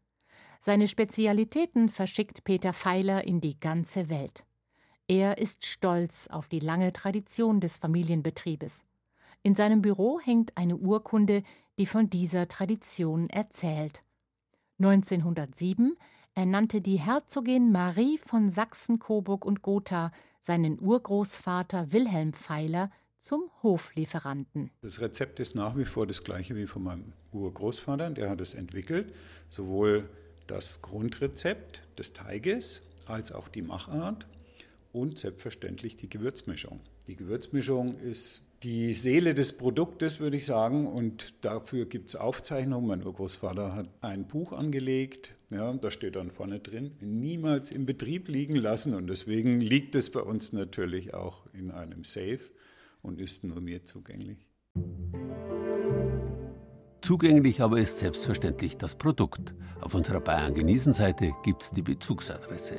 [0.61, 4.45] Seine Spezialitäten verschickt Peter Pfeiler in die ganze Welt.
[5.09, 8.85] Er ist stolz auf die lange Tradition des Familienbetriebes.
[9.43, 11.43] In seinem Büro hängt eine Urkunde,
[11.79, 14.05] die von dieser Tradition erzählt.
[14.79, 15.97] 1907
[16.35, 24.71] ernannte die Herzogin Marie von Sachsen-Coburg und Gotha seinen Urgroßvater Wilhelm Pfeiler zum Hoflieferanten.
[24.81, 28.55] Das Rezept ist nach wie vor das gleiche wie von meinem Urgroßvater, der hat es
[28.55, 29.15] entwickelt,
[29.49, 30.09] sowohl
[30.49, 34.27] das Grundrezept des Teiges als auch die Machart
[34.93, 36.81] und selbstverständlich die Gewürzmischung.
[37.07, 42.87] Die Gewürzmischung ist die Seele des Produktes, würde ich sagen, und dafür gibt es Aufzeichnungen.
[42.87, 48.29] Mein Urgroßvater hat ein Buch angelegt, ja, da steht dann vorne drin, niemals im Betrieb
[48.29, 52.41] liegen lassen und deswegen liegt es bei uns natürlich auch in einem Safe
[53.03, 54.47] und ist nur mir zugänglich.
[57.01, 59.55] Zugänglich aber ist selbstverständlich das Produkt.
[59.81, 62.77] Auf unserer Bayern genießen Seite gibt es die Bezugsadresse.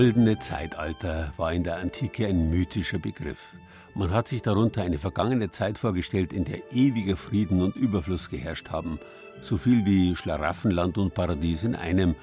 [0.00, 3.58] Goldene Zeitalter war in der Antike ein mythischer Begriff.
[3.94, 8.70] Man hat sich darunter eine vergangene Zeit vorgestellt, in der ewiger Frieden und Überfluss geherrscht
[8.70, 8.98] haben,
[9.42, 12.14] so viel wie Schlaraffenland und Paradies in einem,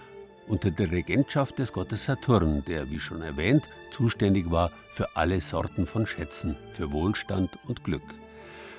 [0.48, 5.86] unter der Regentschaft des Gottes Saturn, der, wie schon erwähnt, zuständig war für alle Sorten
[5.86, 8.16] von Schätzen, für Wohlstand und Glück.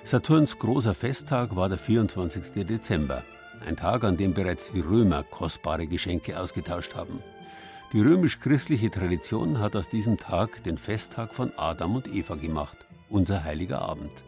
[0.03, 2.67] Saturns großer Festtag war der 24.
[2.67, 3.23] Dezember,
[3.65, 7.23] ein Tag, an dem bereits die Römer kostbare Geschenke ausgetauscht haben.
[7.95, 12.77] Die römisch-christliche Tradition hat aus diesem Tag den Festtag von Adam und Eva gemacht,
[13.09, 14.25] unser heiliger Abend.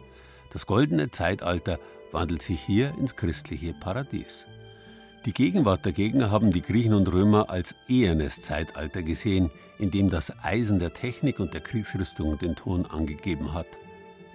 [0.51, 1.77] Das goldene Zeitalter
[2.11, 4.47] wandelt sich hier ins christliche Paradies.
[5.27, 10.09] Die Gegenwart der Gegner haben die Griechen und Römer als ehernes Zeitalter gesehen, in dem
[10.09, 13.67] das Eisen der Technik und der Kriegsrüstung den Ton angegeben hat.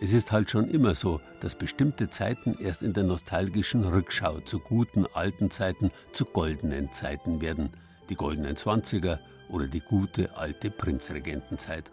[0.00, 4.60] Es ist halt schon immer so, dass bestimmte Zeiten erst in der nostalgischen Rückschau zu
[4.60, 7.70] guten alten Zeiten zu goldenen Zeiten werden–
[8.08, 11.90] die goldenen Zwanziger oder die gute alte Prinzregentenzeit.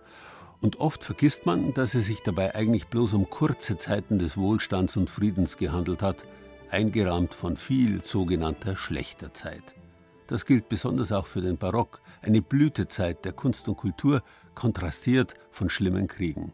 [0.61, 4.95] Und oft vergisst man, dass es sich dabei eigentlich bloß um kurze Zeiten des Wohlstands
[4.95, 6.23] und Friedens gehandelt hat,
[6.71, 9.75] eingerahmt von viel sogenannter schlechter Zeit.
[10.27, 14.23] Das gilt besonders auch für den Barock, eine Blütezeit der Kunst und Kultur,
[14.55, 16.53] kontrastiert von schlimmen Kriegen.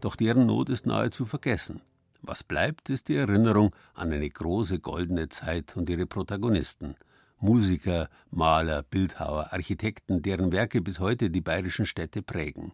[0.00, 1.82] Doch deren Not ist nahezu vergessen.
[2.22, 6.94] Was bleibt, ist die Erinnerung an eine große goldene Zeit und ihre Protagonisten–
[7.42, 12.72] Musiker, Maler, Bildhauer, Architekten, deren Werke bis heute die bayerischen Städte prägen.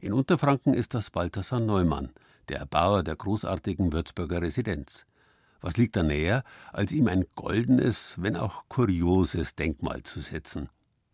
[0.00, 2.10] In Unterfranken ist das Balthasar Neumann,
[2.50, 5.06] der Erbauer der großartigen Würzburger Residenz.
[5.62, 10.68] Was liegt da näher, als ihm ein goldenes, wenn auch kurioses Denkmal zu setzen?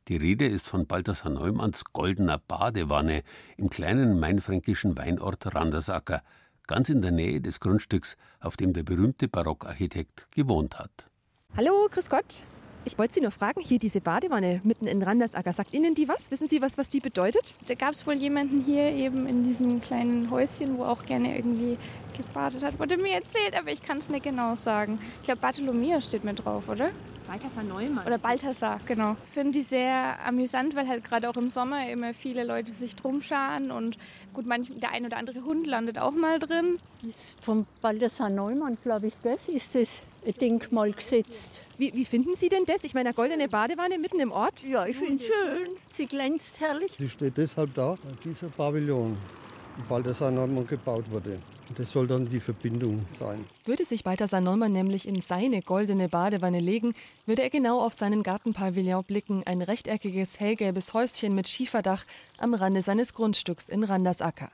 [0.09, 3.23] Die Rede ist von Balthasar Neumanns goldener Badewanne
[3.57, 6.25] im kleinen mainfränkischen Weinort Randersacker,
[6.67, 11.09] ganz in der Nähe des Grundstücks, auf dem der berühmte Barockarchitekt gewohnt hat.
[11.57, 12.43] Hallo, grüß Gott.
[12.87, 16.31] Ich wollte Sie nur fragen, hier diese Badewanne mitten in Randersacker, sagt Ihnen die was?
[16.31, 17.57] Wissen Sie was, was die bedeutet?
[17.67, 21.79] Da gab es wohl jemanden hier eben in diesem kleinen Häuschen, wo auch gerne irgendwie
[22.15, 22.79] gebadet hat.
[22.79, 24.99] Wurde mir erzählt, aber ich kann es nicht genau sagen.
[25.21, 26.91] Ich glaube, Bartholomew steht mit drauf, oder?
[27.27, 28.07] Balthasar Neumann.
[28.07, 29.17] Oder Balthasar, genau.
[29.33, 33.23] Finde die sehr amüsant, weil halt gerade auch im Sommer immer viele Leute sich drum
[33.23, 33.97] scharen und
[34.35, 36.79] gut, manch, der ein oder andere Hund landet auch mal drin.
[37.03, 39.39] Ist von Balthasar Neumann, glaube ich, gell?
[39.47, 40.03] ist das
[40.33, 41.61] Denkmal gesetzt.
[41.77, 42.85] Wie, wie, finden Sie denn das?
[42.85, 44.65] Ich meine, eine goldene Badewanne mitten im Ort?
[44.65, 45.77] Ja, ich finde es schön.
[45.93, 46.93] Sie glänzt herrlich.
[46.99, 49.17] Sie steht deshalb da, weil dieser Pavillon
[49.77, 51.39] in Balthasar Neumann gebaut wurde.
[51.77, 53.45] Das soll dann die Verbindung sein.
[53.65, 56.95] Würde sich Balthasar Neumann nämlich in seine goldene Badewanne legen,
[57.27, 62.05] würde er genau auf seinen Gartenpavillon blicken, ein rechteckiges, hellgelbes Häuschen mit Schieferdach
[62.39, 64.51] am Rande seines Grundstücks in Randersacker.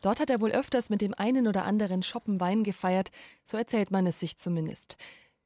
[0.00, 3.10] Dort hat er wohl öfters mit dem einen oder anderen Schoppen Wein gefeiert,
[3.44, 4.96] so erzählt man es sich zumindest.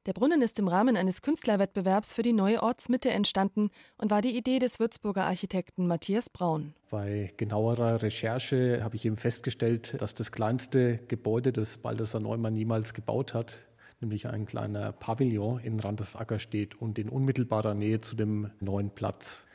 [0.06, 4.36] Der Brunnen ist im Rahmen eines Künstlerwettbewerbs für die neue Ortsmitte entstanden und war die
[4.36, 6.74] Idee des Würzburger Architekten Matthias Braun.
[6.90, 12.94] Bei genauerer Recherche habe ich eben festgestellt, dass das kleinste Gebäude, das Balthasar Neumann niemals
[12.94, 13.64] gebaut hat,
[14.00, 19.46] nämlich ein kleiner Pavillon in Randesacker steht und in unmittelbarer Nähe zu dem neuen Platz.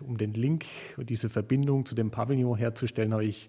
[0.00, 0.66] Um den Link,
[0.98, 3.48] diese Verbindung zu dem Pavillon herzustellen, habe ich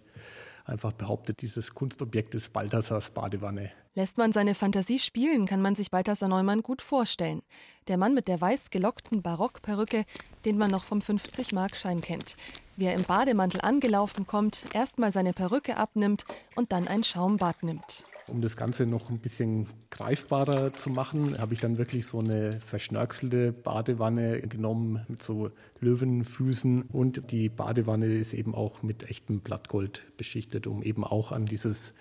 [0.66, 3.72] einfach behauptet, dieses Kunstobjekt ist Balthasars Badewanne.
[3.94, 7.42] Lässt man seine Fantasie spielen, kann man sich Balthasar Neumann gut vorstellen.
[7.88, 10.06] Der Mann mit der weiß gelockten Barockperücke,
[10.44, 12.36] den man noch vom 50-Markschein kennt.
[12.76, 18.04] Wie er im Bademantel angelaufen kommt, erstmal seine Perücke abnimmt und dann ein Schaumbad nimmt.
[18.28, 22.60] Um das Ganze noch ein bisschen greifbarer zu machen, habe ich dann wirklich so eine
[22.60, 30.06] verschnörkelte Badewanne genommen mit so Löwenfüßen und die Badewanne ist eben auch mit echtem Blattgold
[30.18, 31.94] beschichtet, um eben auch an dieses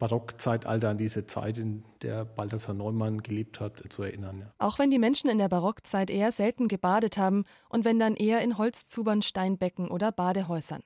[0.00, 4.50] Barockzeitalter, an diese Zeit, in der Balthasar Neumann gelebt hat, zu erinnern.
[4.58, 8.40] Auch wenn die Menschen in der Barockzeit eher selten gebadet haben und wenn dann eher
[8.40, 10.82] in Holzzubern, Steinbecken oder Badehäusern.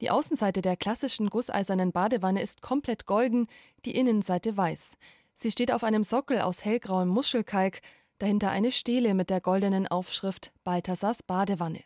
[0.00, 3.46] Die Außenseite der klassischen gusseisernen Badewanne ist komplett golden,
[3.84, 4.96] die Innenseite weiß.
[5.34, 7.80] Sie steht auf einem Sockel aus hellgrauem Muschelkalk,
[8.18, 11.82] dahinter eine Stele mit der goldenen Aufschrift Balthasars Badewanne.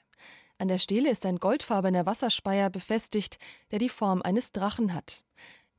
[0.58, 3.38] An der Stele ist ein goldfarbener Wasserspeier befestigt,
[3.70, 5.24] der die Form eines Drachen hat.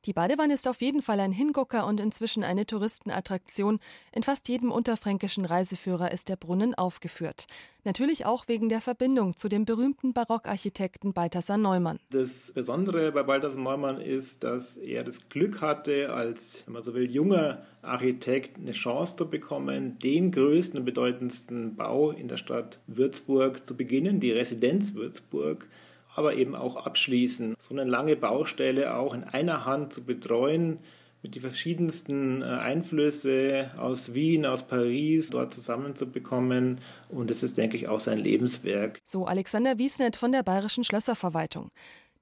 [0.04, 3.78] Die Badewanne ist auf jeden Fall ein Hingucker und inzwischen eine Touristenattraktion.
[4.10, 7.46] In fast jedem unterfränkischen Reiseführer ist der Brunnen aufgeführt.
[7.84, 12.00] Natürlich auch wegen der Verbindung zu dem berühmten Barockarchitekten Balthasar Neumann.
[12.10, 16.94] Das Besondere bei Balthasar Neumann ist, dass er das Glück hatte, als, wenn man so
[16.94, 22.80] will, junger Architekt eine Chance zu bekommen, den größten und bedeutendsten Bau in der Stadt
[22.88, 25.68] Würzburg zu beginnen, die Residenz Würzburg
[26.14, 27.54] aber eben auch abschließen.
[27.58, 30.78] So eine lange Baustelle auch in einer Hand zu betreuen,
[31.22, 36.80] mit den verschiedensten äh, Einflüsse aus Wien, aus Paris dort zusammenzubekommen.
[37.08, 38.98] Und es ist, denke ich, auch sein Lebenswerk.
[39.04, 41.70] So Alexander Wiesnet von der Bayerischen Schlösserverwaltung.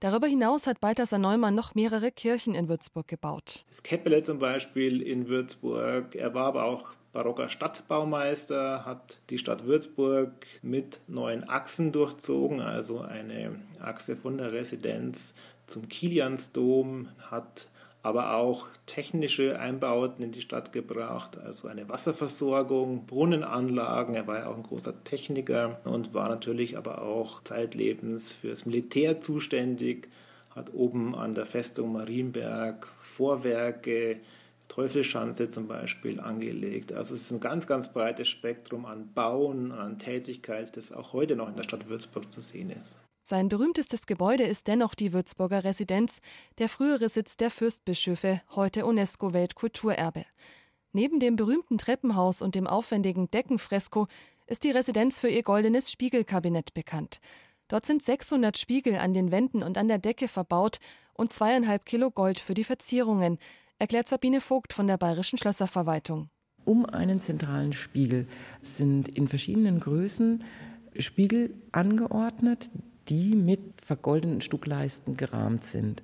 [0.01, 3.65] Darüber hinaus hat Balthasar Neumann noch mehrere Kirchen in Würzburg gebaut.
[3.69, 6.15] Das Keppele zum Beispiel in Würzburg.
[6.15, 10.33] Er war aber auch barocker Stadtbaumeister, hat die Stadt Würzburg
[10.63, 15.35] mit neuen Achsen durchzogen, also eine Achse von der Residenz
[15.67, 17.69] zum Kiliansdom, hat
[18.03, 24.15] aber auch technische Einbauten in die Stadt gebracht, also eine Wasserversorgung, Brunnenanlagen.
[24.15, 29.21] Er war ja auch ein großer Techniker und war natürlich aber auch zeitlebens fürs Militär
[29.21, 30.09] zuständig,
[30.55, 34.21] hat oben an der Festung Marienberg Vorwerke,
[34.81, 36.95] Teufelsschanze zum Beispiel angelegt.
[36.95, 41.37] Also es ist ein ganz, ganz breites Spektrum an Bauen, an Tätigkeit, das auch heute
[41.37, 42.99] noch in der Stadt Würzburg zu sehen ist.
[43.23, 46.23] Sein berühmtestes Gebäude ist dennoch die Würzburger Residenz,
[46.57, 50.25] der frühere Sitz der Fürstbischöfe, heute UNESCO-Weltkulturerbe.
[50.93, 54.07] Neben dem berühmten Treppenhaus und dem aufwendigen Deckenfresko
[54.47, 57.21] ist die Residenz für ihr goldenes Spiegelkabinett bekannt.
[57.69, 60.79] Dort sind 600 Spiegel an den Wänden und an der Decke verbaut
[61.13, 63.39] und zweieinhalb Kilo Gold für die Verzierungen,
[63.81, 66.29] erklärt Sabine Vogt von der Bayerischen Schlösserverwaltung.
[66.65, 68.29] Um einen zentralen Spiegel
[68.61, 70.45] sind in verschiedenen Größen
[70.99, 72.71] Spiegel angeordnet,
[73.09, 76.03] die mit vergoldeten Stuckleisten gerahmt sind.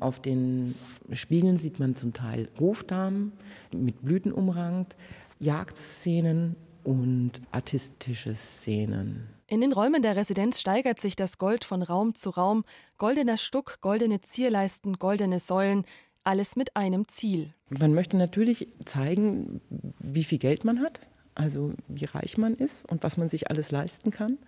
[0.00, 0.74] Auf den
[1.12, 3.32] Spiegeln sieht man zum Teil Hofdamen
[3.72, 4.96] mit Blüten umrankt,
[5.38, 9.28] Jagdszenen und artistische Szenen.
[9.46, 12.64] In den Räumen der Residenz steigert sich das Gold von Raum zu Raum.
[12.96, 15.84] Goldener Stuck, goldene Zierleisten, goldene Säulen,
[16.24, 17.52] alles mit einem Ziel.
[17.70, 19.60] Man möchte natürlich zeigen,
[19.98, 21.00] wie viel Geld man hat,
[21.34, 24.38] also wie reich man ist und was man sich alles leisten kann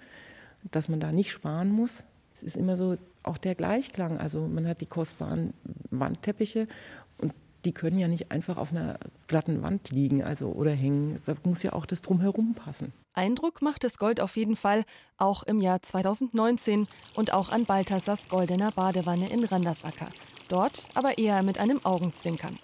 [0.70, 2.04] dass man da nicht sparen muss.
[2.34, 4.18] Es ist immer so auch der Gleichklang.
[4.18, 5.54] Also man hat die kostbaren
[5.90, 6.68] Wandteppiche
[7.18, 7.32] und
[7.64, 11.20] die können ja nicht einfach auf einer glatten Wand liegen also, oder hängen.
[11.26, 12.92] Da muss ja auch das drumherum passen.
[13.14, 14.84] Eindruck macht das Gold auf jeden Fall,
[15.16, 20.08] auch im Jahr 2019 und auch an Balthasars goldener Badewanne in Randersacker.
[20.48, 22.58] Dort aber eher mit einem Augenzwinkern.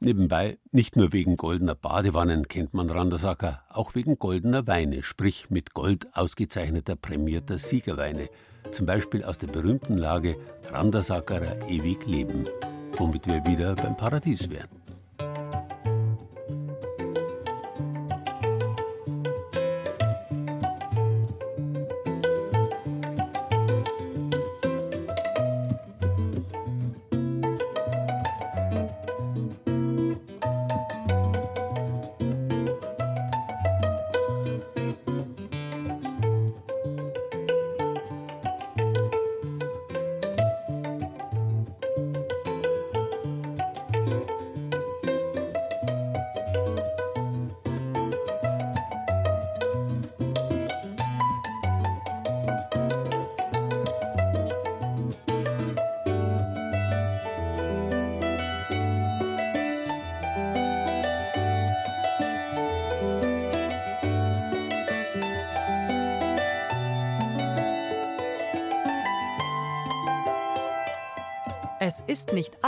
[0.00, 5.74] Nebenbei, nicht nur wegen goldener Badewannen kennt man Randersacker, auch wegen goldener Weine, sprich mit
[5.74, 8.28] Gold ausgezeichneter prämierter Siegerweine,
[8.72, 10.36] zum Beispiel aus der berühmten Lage
[10.70, 12.48] Randersackerer ewig leben,
[12.96, 14.81] womit wir wieder beim Paradies wären.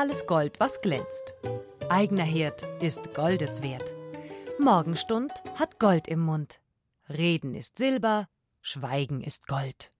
[0.04, 1.32] Alles Gold, was glänzt.
[1.88, 3.94] Eigener Herd ist Goldes wert.
[4.60, 6.60] Morgenstund hat Gold im Mund.
[7.08, 8.28] Reden ist Silber,
[8.60, 9.92] Schweigen ist Gold.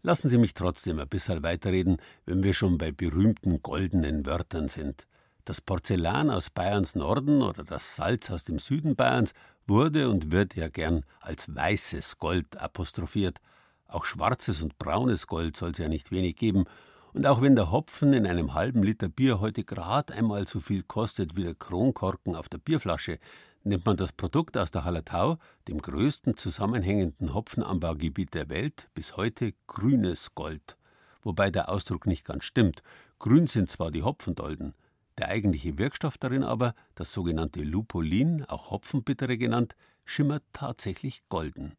[0.00, 5.06] Lassen Sie mich trotzdem ein bisschen weiterreden, wenn wir schon bei berühmten goldenen Wörtern sind.
[5.44, 9.34] Das Porzellan aus Bayerns Norden oder das Salz aus dem Süden Bayerns
[9.66, 13.38] wurde und wird ja gern als weißes Gold apostrophiert.
[13.86, 16.64] Auch schwarzes und braunes Gold soll es ja nicht wenig geben,
[17.12, 20.82] und auch wenn der Hopfen in einem halben Liter Bier heute grad einmal so viel
[20.82, 23.18] kostet wie der Kronkorken auf der Bierflasche,
[23.64, 25.38] nennt man das Produkt aus der Hallertau,
[25.68, 30.76] dem größten zusammenhängenden Hopfenanbaugebiet der Welt, bis heute grünes Gold.
[31.22, 32.82] Wobei der Ausdruck nicht ganz stimmt.
[33.18, 34.74] Grün sind zwar die Hopfendolden,
[35.18, 41.76] der eigentliche Wirkstoff darin aber, das sogenannte Lupulin, auch Hopfenbittere genannt, schimmert tatsächlich golden.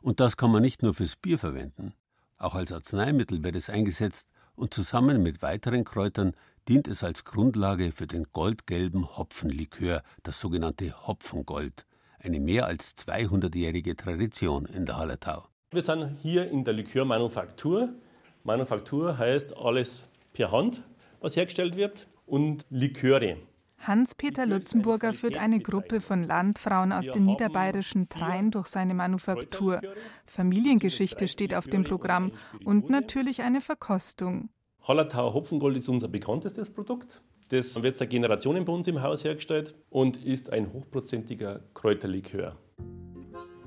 [0.00, 1.94] Und das kann man nicht nur fürs Bier verwenden.
[2.38, 4.28] Auch als Arzneimittel wird es eingesetzt,
[4.62, 6.34] und zusammen mit weiteren Kräutern
[6.68, 11.84] dient es als Grundlage für den goldgelben Hopfenlikör, das sogenannte Hopfengold,
[12.20, 15.48] eine mehr als 200-jährige Tradition in der Hallertau.
[15.72, 17.88] Wir sind hier in der Likörmanufaktur.
[18.44, 20.02] Manufaktur heißt alles
[20.32, 20.84] per Hand,
[21.20, 23.38] was hergestellt wird, und Liköre.
[23.82, 29.80] Hans-Peter Lutzenburger führt eine Gruppe von Landfrauen aus den niederbayerischen Trein durch seine Manufaktur.
[30.24, 32.32] Familiengeschichte steht auf dem Programm
[32.64, 34.50] und natürlich eine Verkostung.
[34.86, 37.22] Hallertauer Hopfengold ist unser bekanntestes Produkt.
[37.48, 42.56] Das wird seit Generationen bei uns im Haus hergestellt und ist ein hochprozentiger Kräuterlikör.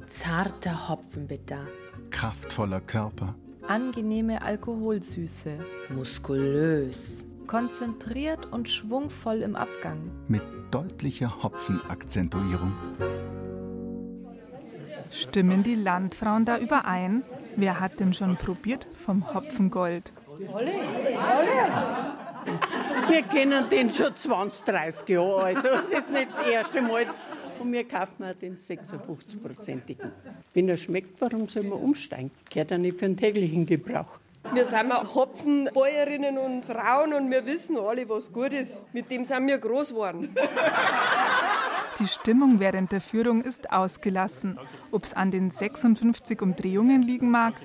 [0.08, 1.68] Zarter Hopfenbitter.
[2.10, 3.36] Kraftvoller Körper.
[3.68, 5.58] Angenehme Alkoholsüße.
[5.94, 7.26] Muskulös.
[7.48, 10.12] Konzentriert und schwungvoll im Abgang.
[10.28, 12.74] Mit deutlicher Hopfenakzentuierung.
[15.12, 17.24] Stimmen die Landfrauen da überein?
[17.56, 20.12] Wer hat denn schon probiert vom Hopfengold?
[20.54, 22.26] Alle, alle.
[23.10, 27.06] Wir kennen den schon 20, 30 Jahre, also das ist nicht das erste Mal.
[27.60, 30.12] Und wir kaufen auch den 56-prozentigen.
[30.54, 32.32] Wenn er schmeckt, warum soll man umsteigen?
[32.50, 34.20] Gehört er nicht für den täglichen Gebrauch.
[34.54, 38.86] Wir sind Hopfenbäuerinnen und Frauen und wir wissen alle, was gut ist.
[38.94, 40.30] Mit dem sind wir groß geworden.
[42.00, 44.58] Die Stimmung während der Führung ist ausgelassen.
[44.92, 47.56] Ob es an den 56 Umdrehungen liegen mag,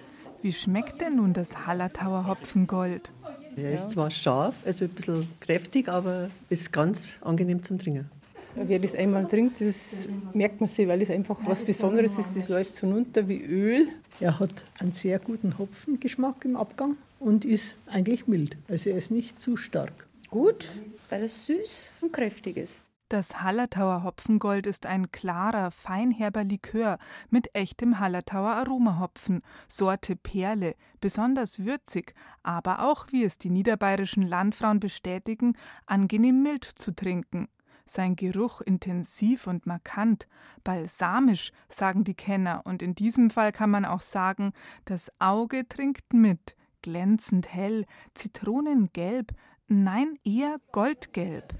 [0.43, 3.12] wie schmeckt denn nun das Hallertauer Hopfengold?
[3.57, 8.09] Er ist zwar scharf, also ein bisschen kräftig, aber ist ganz angenehm zum Trinken.
[8.55, 12.37] Wer das einmal trinkt, das merkt man sich, weil es einfach was Besonderes ist.
[12.37, 13.89] Das läuft so runter wie Öl.
[14.18, 18.56] Er hat einen sehr guten Hopfengeschmack im Abgang und ist eigentlich mild.
[18.68, 20.08] Also er ist nicht zu stark.
[20.28, 20.68] Gut,
[21.08, 22.82] weil es süß und kräftig ist.
[23.11, 26.98] Das Hallertauer Hopfengold ist ein klarer, feinherber Likör
[27.28, 34.78] mit echtem Hallertauer Aromahopfen, Sorte Perle, besonders würzig, aber auch, wie es die niederbayerischen Landfrauen
[34.78, 35.54] bestätigen,
[35.86, 37.48] angenehm mild zu trinken.
[37.93, 40.28] Sein Geruch intensiv und markant,
[40.62, 44.53] balsamisch, sagen die Kenner, und in diesem Fall kann man auch sagen,
[44.84, 49.32] das Auge trinkt mit, glänzend hell, zitronengelb,
[49.66, 51.53] nein, eher goldgelb.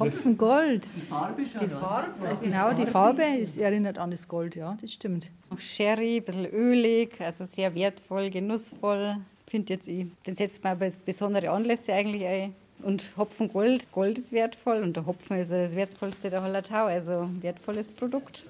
[0.00, 0.90] Hopfengold.
[0.96, 1.60] Die Farbe schon.
[1.60, 5.30] Die Farbe, genau, die Farbe ist, erinnert an das Gold, ja, das stimmt.
[5.58, 9.18] Sherry, ein bisschen ölig, also sehr wertvoll, genussvoll.
[9.46, 12.56] Ich finde jetzt, ich, den setzt man bei besondere Anlässe eigentlich ein.
[12.82, 17.42] Und Hopfengold, Gold ist wertvoll und der Hopfen ist das wertvollste der Hallertau, also ein
[17.42, 18.44] wertvolles Produkt.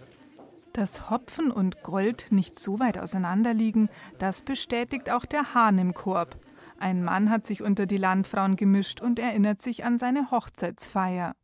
[0.72, 5.94] Dass Hopfen und Gold nicht so weit auseinander liegen, das bestätigt auch der Hahn im
[5.94, 6.36] Korb.
[6.78, 11.34] Ein Mann hat sich unter die Landfrauen gemischt und erinnert sich an seine Hochzeitsfeier.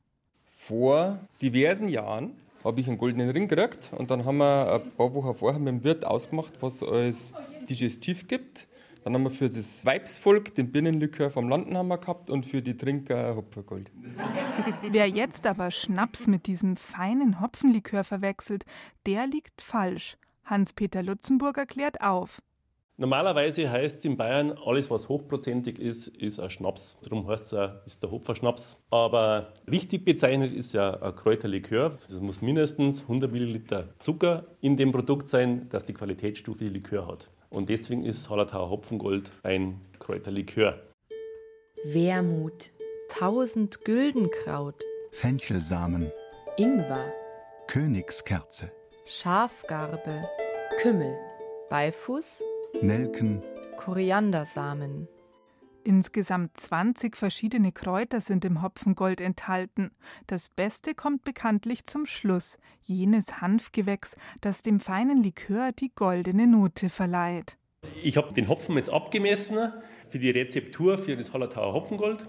[0.47, 2.33] Vor diversen Jahren
[2.65, 5.69] habe ich einen goldenen Ring gekriegt und dann haben wir ein paar Wochen vorher mit
[5.69, 7.35] dem Wirt ausgemacht, was es als
[7.69, 8.67] Digestiv gibt.
[9.07, 13.37] Dann haben wir für das Weibsvolk den Binnenlikör vom Landenhammer gehabt und für die Trinker
[13.37, 13.93] Hopfergold.
[14.91, 18.65] Wer jetzt aber Schnaps mit diesem feinen Hopfenlikör verwechselt,
[19.07, 20.17] der liegt falsch.
[20.45, 22.43] Hans-Peter Lutzenburger klärt auf.
[22.97, 26.97] Normalerweise heißt es in Bayern, alles was hochprozentig ist, ist ein Schnaps.
[27.05, 28.77] Darum heißt es auch, ist der Hopferschnaps.
[28.91, 31.97] Aber richtig bezeichnet ist ja ein Kräuterlikör.
[32.09, 37.31] Es muss mindestens 100 Milliliter Zucker in dem Produkt sein, dass die Qualitätsstufe Likör hat.
[37.51, 40.83] Und deswegen ist Hallertauer Hopfengold ein Kräuterlikör.
[41.85, 42.71] Wermut.
[43.09, 44.83] Tausend Güldenkraut.
[45.13, 46.11] Fenchelsamen.
[46.57, 47.13] Ingwer.
[47.69, 48.71] Königskerze.
[49.05, 50.29] Schafgarbe.
[50.81, 51.17] Kümmel.
[51.71, 52.43] Beifuß.
[52.83, 53.43] Nelken.
[53.77, 55.09] Koriandersamen.
[55.87, 59.93] Insgesamt 20 verschiedene Kräuter sind im Hopfengold enthalten.
[60.27, 66.89] Das Beste kommt bekanntlich zum Schluss, jenes Hanfgewächs, das dem feinen Likör die goldene Note
[66.89, 67.57] verleiht.
[68.03, 69.73] Ich habe den Hopfen jetzt abgemessen
[70.09, 72.27] für die Rezeptur für das Hallertauer Hopfengold.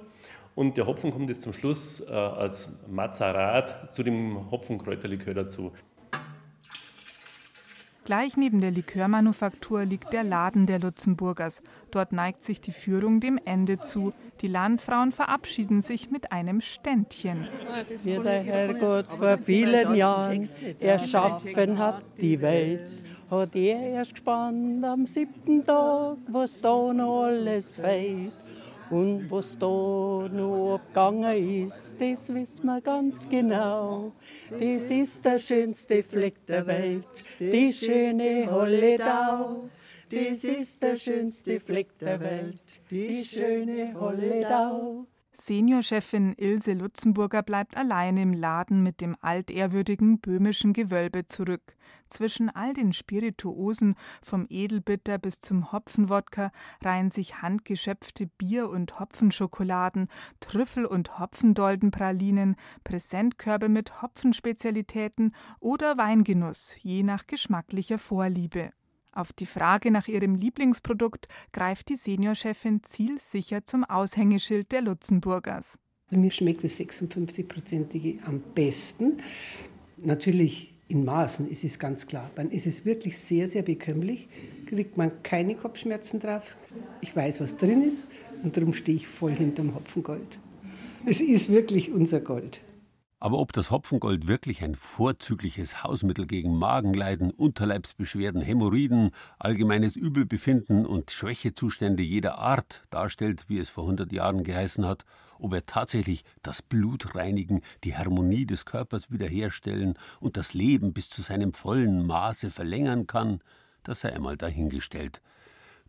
[0.53, 5.71] Und der Hopfen kommt jetzt zum Schluss äh, als Mazerat zu dem Hopfenkräuterlikör dazu.
[8.07, 11.61] Gleich neben der Likörmanufaktur liegt der Laden der Lutzenburgers.
[11.91, 14.13] Dort neigt sich die Führung dem Ende zu.
[14.39, 17.49] Die Landfrauen verabschieden sich mit einem Ständchen.
[18.03, 20.47] Wie der Herrgott vor vielen Jahren
[20.79, 22.85] erschaffen hat die Welt,
[23.29, 28.31] hat er erst gespannt am siebten Tag, was da noch alles fehlt.
[28.89, 34.13] Und was da noch abgegangen ist, das wissen wir ganz genau.
[34.49, 37.05] Das ist der schönste Fleck der Welt,
[37.39, 39.69] die schöne Holledau.
[40.09, 45.05] Das ist der schönste Fleck der Welt, die schöne Holledau.
[45.33, 51.76] Seniorchefin Ilse Lutzenburger bleibt allein im Laden mit dem altehrwürdigen böhmischen Gewölbe zurück.
[52.09, 56.51] Zwischen all den Spirituosen, vom Edelbitter bis zum Hopfenwodka,
[56.83, 60.07] reihen sich handgeschöpfte Bier- und Hopfenschokoladen,
[60.39, 68.71] Trüffel- und Hopfendoldenpralinen, Präsentkörbe mit Hopfenspezialitäten oder Weingenuss, je nach geschmacklicher Vorliebe.
[69.11, 75.79] Auf die Frage nach ihrem Lieblingsprodukt greift die Seniorchefin zielsicher zum Aushängeschild der Lutzenburgers.
[76.11, 79.17] Mir schmeckt das 56-prozentige am besten.
[79.97, 82.29] Natürlich in Maßen, ist es ganz klar.
[82.35, 84.29] Dann ist es wirklich sehr, sehr bekömmlich,
[84.67, 86.55] kriegt man keine Kopfschmerzen drauf.
[87.01, 88.07] Ich weiß, was drin ist
[88.43, 90.39] und darum stehe ich voll hinterm Hopfengold.
[91.05, 92.61] Es ist wirklich unser Gold.
[93.19, 99.09] Aber ob das Hopfengold wirklich ein vorzügliches Hausmittel gegen Magenleiden, Unterleibsbeschwerden, Hämorrhoiden,
[99.39, 105.03] allgemeines Übelbefinden und Schwächezustände jeder Art darstellt, wie es vor 100 Jahren geheißen hat,
[105.39, 111.09] ob er tatsächlich das Blut reinigen, die Harmonie des Körpers wiederherstellen und das Leben bis
[111.09, 113.39] zu seinem vollen Maße verlängern kann,
[113.81, 115.23] das sei einmal dahingestellt.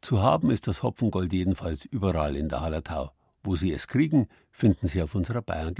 [0.01, 3.13] Zu haben ist das Hopfengold jedenfalls überall in der Hallertau.
[3.43, 5.75] Wo Sie es kriegen, finden Sie auf unserer Bayern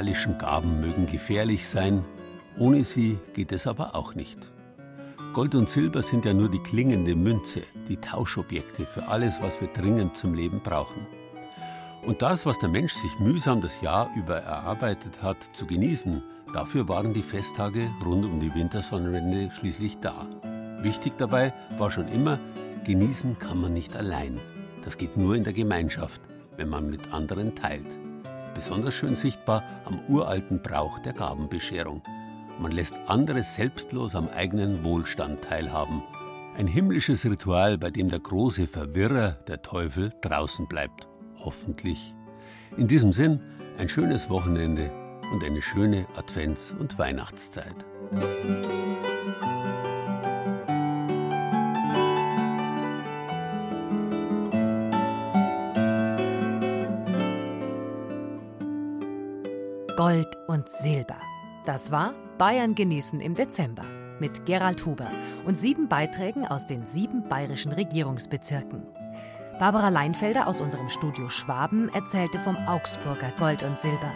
[0.00, 2.02] saturnalischen Gaben mögen gefährlich sein,
[2.58, 4.50] ohne sie geht es aber auch nicht.
[5.34, 9.68] Gold und Silber sind ja nur die klingende Münze, die Tauschobjekte für alles, was wir
[9.68, 11.06] dringend zum Leben brauchen.
[12.06, 16.22] Und das, was der Mensch sich mühsam das Jahr über erarbeitet hat, zu genießen,
[16.54, 20.26] dafür waren die Festtage rund um die Wintersonnenwende schließlich da.
[20.80, 22.38] Wichtig dabei war schon immer,
[22.86, 24.40] genießen kann man nicht allein.
[24.82, 26.22] Das geht nur in der Gemeinschaft,
[26.56, 28.09] wenn man mit anderen teilt
[28.60, 32.02] besonders schön sichtbar am uralten Brauch der Gabenbescherung.
[32.58, 36.02] Man lässt andere selbstlos am eigenen Wohlstand teilhaben.
[36.58, 41.08] Ein himmlisches Ritual, bei dem der große Verwirrer, der Teufel, draußen bleibt.
[41.42, 42.14] Hoffentlich.
[42.76, 43.40] In diesem Sinn
[43.78, 44.90] ein schönes Wochenende
[45.32, 47.86] und eine schöne Advents- und Weihnachtszeit.
[60.00, 61.18] Gold und Silber.
[61.66, 63.84] Das war Bayern genießen im Dezember
[64.18, 65.10] mit Gerald Huber
[65.44, 68.82] und sieben Beiträgen aus den sieben bayerischen Regierungsbezirken.
[69.58, 74.10] Barbara Leinfelder aus unserem Studio Schwaben erzählte vom Augsburger Gold und Silber.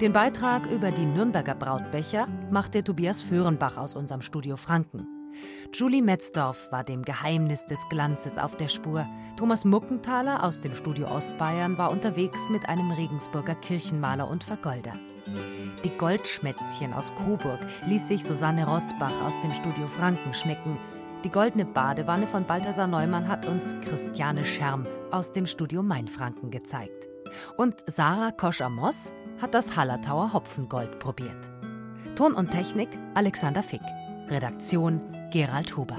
[0.00, 5.17] Den Beitrag über die Nürnberger Brautbecher machte Tobias Föhrenbach aus unserem Studio Franken.
[5.72, 9.06] Julie Metzdorf war dem Geheimnis des Glanzes auf der Spur.
[9.36, 14.94] Thomas Muckenthaler aus dem Studio Ostbayern war unterwegs mit einem Regensburger Kirchenmaler und Vergolder.
[15.84, 20.78] Die Goldschmätzchen aus Coburg ließ sich Susanne Rosbach aus dem Studio Franken schmecken.
[21.24, 27.08] Die goldene Badewanne von Balthasar Neumann hat uns Christiane Scherm aus dem Studio Mainfranken gezeigt.
[27.56, 31.50] Und Sarah Kosch-Amos hat das Hallertauer Hopfengold probiert.
[32.16, 33.82] Ton und Technik Alexander Fick.
[34.30, 35.00] Redaktion
[35.32, 35.96] Gerald Huber.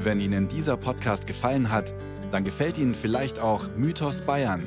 [0.00, 1.94] Wenn Ihnen dieser Podcast gefallen hat,
[2.32, 4.64] dann gefällt Ihnen vielleicht auch Mythos Bayern.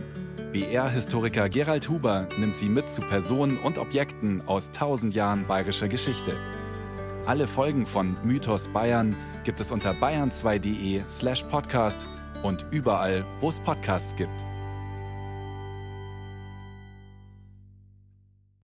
[0.51, 6.33] BR-Historiker Gerald Huber nimmt Sie mit zu Personen und Objekten aus tausend Jahren bayerischer Geschichte.
[7.29, 12.07] Alle Folgen von Mythos Bayern gibt es unter bayern2.de slash podcast
[12.41, 14.48] und überall, wo es Podcasts gibt.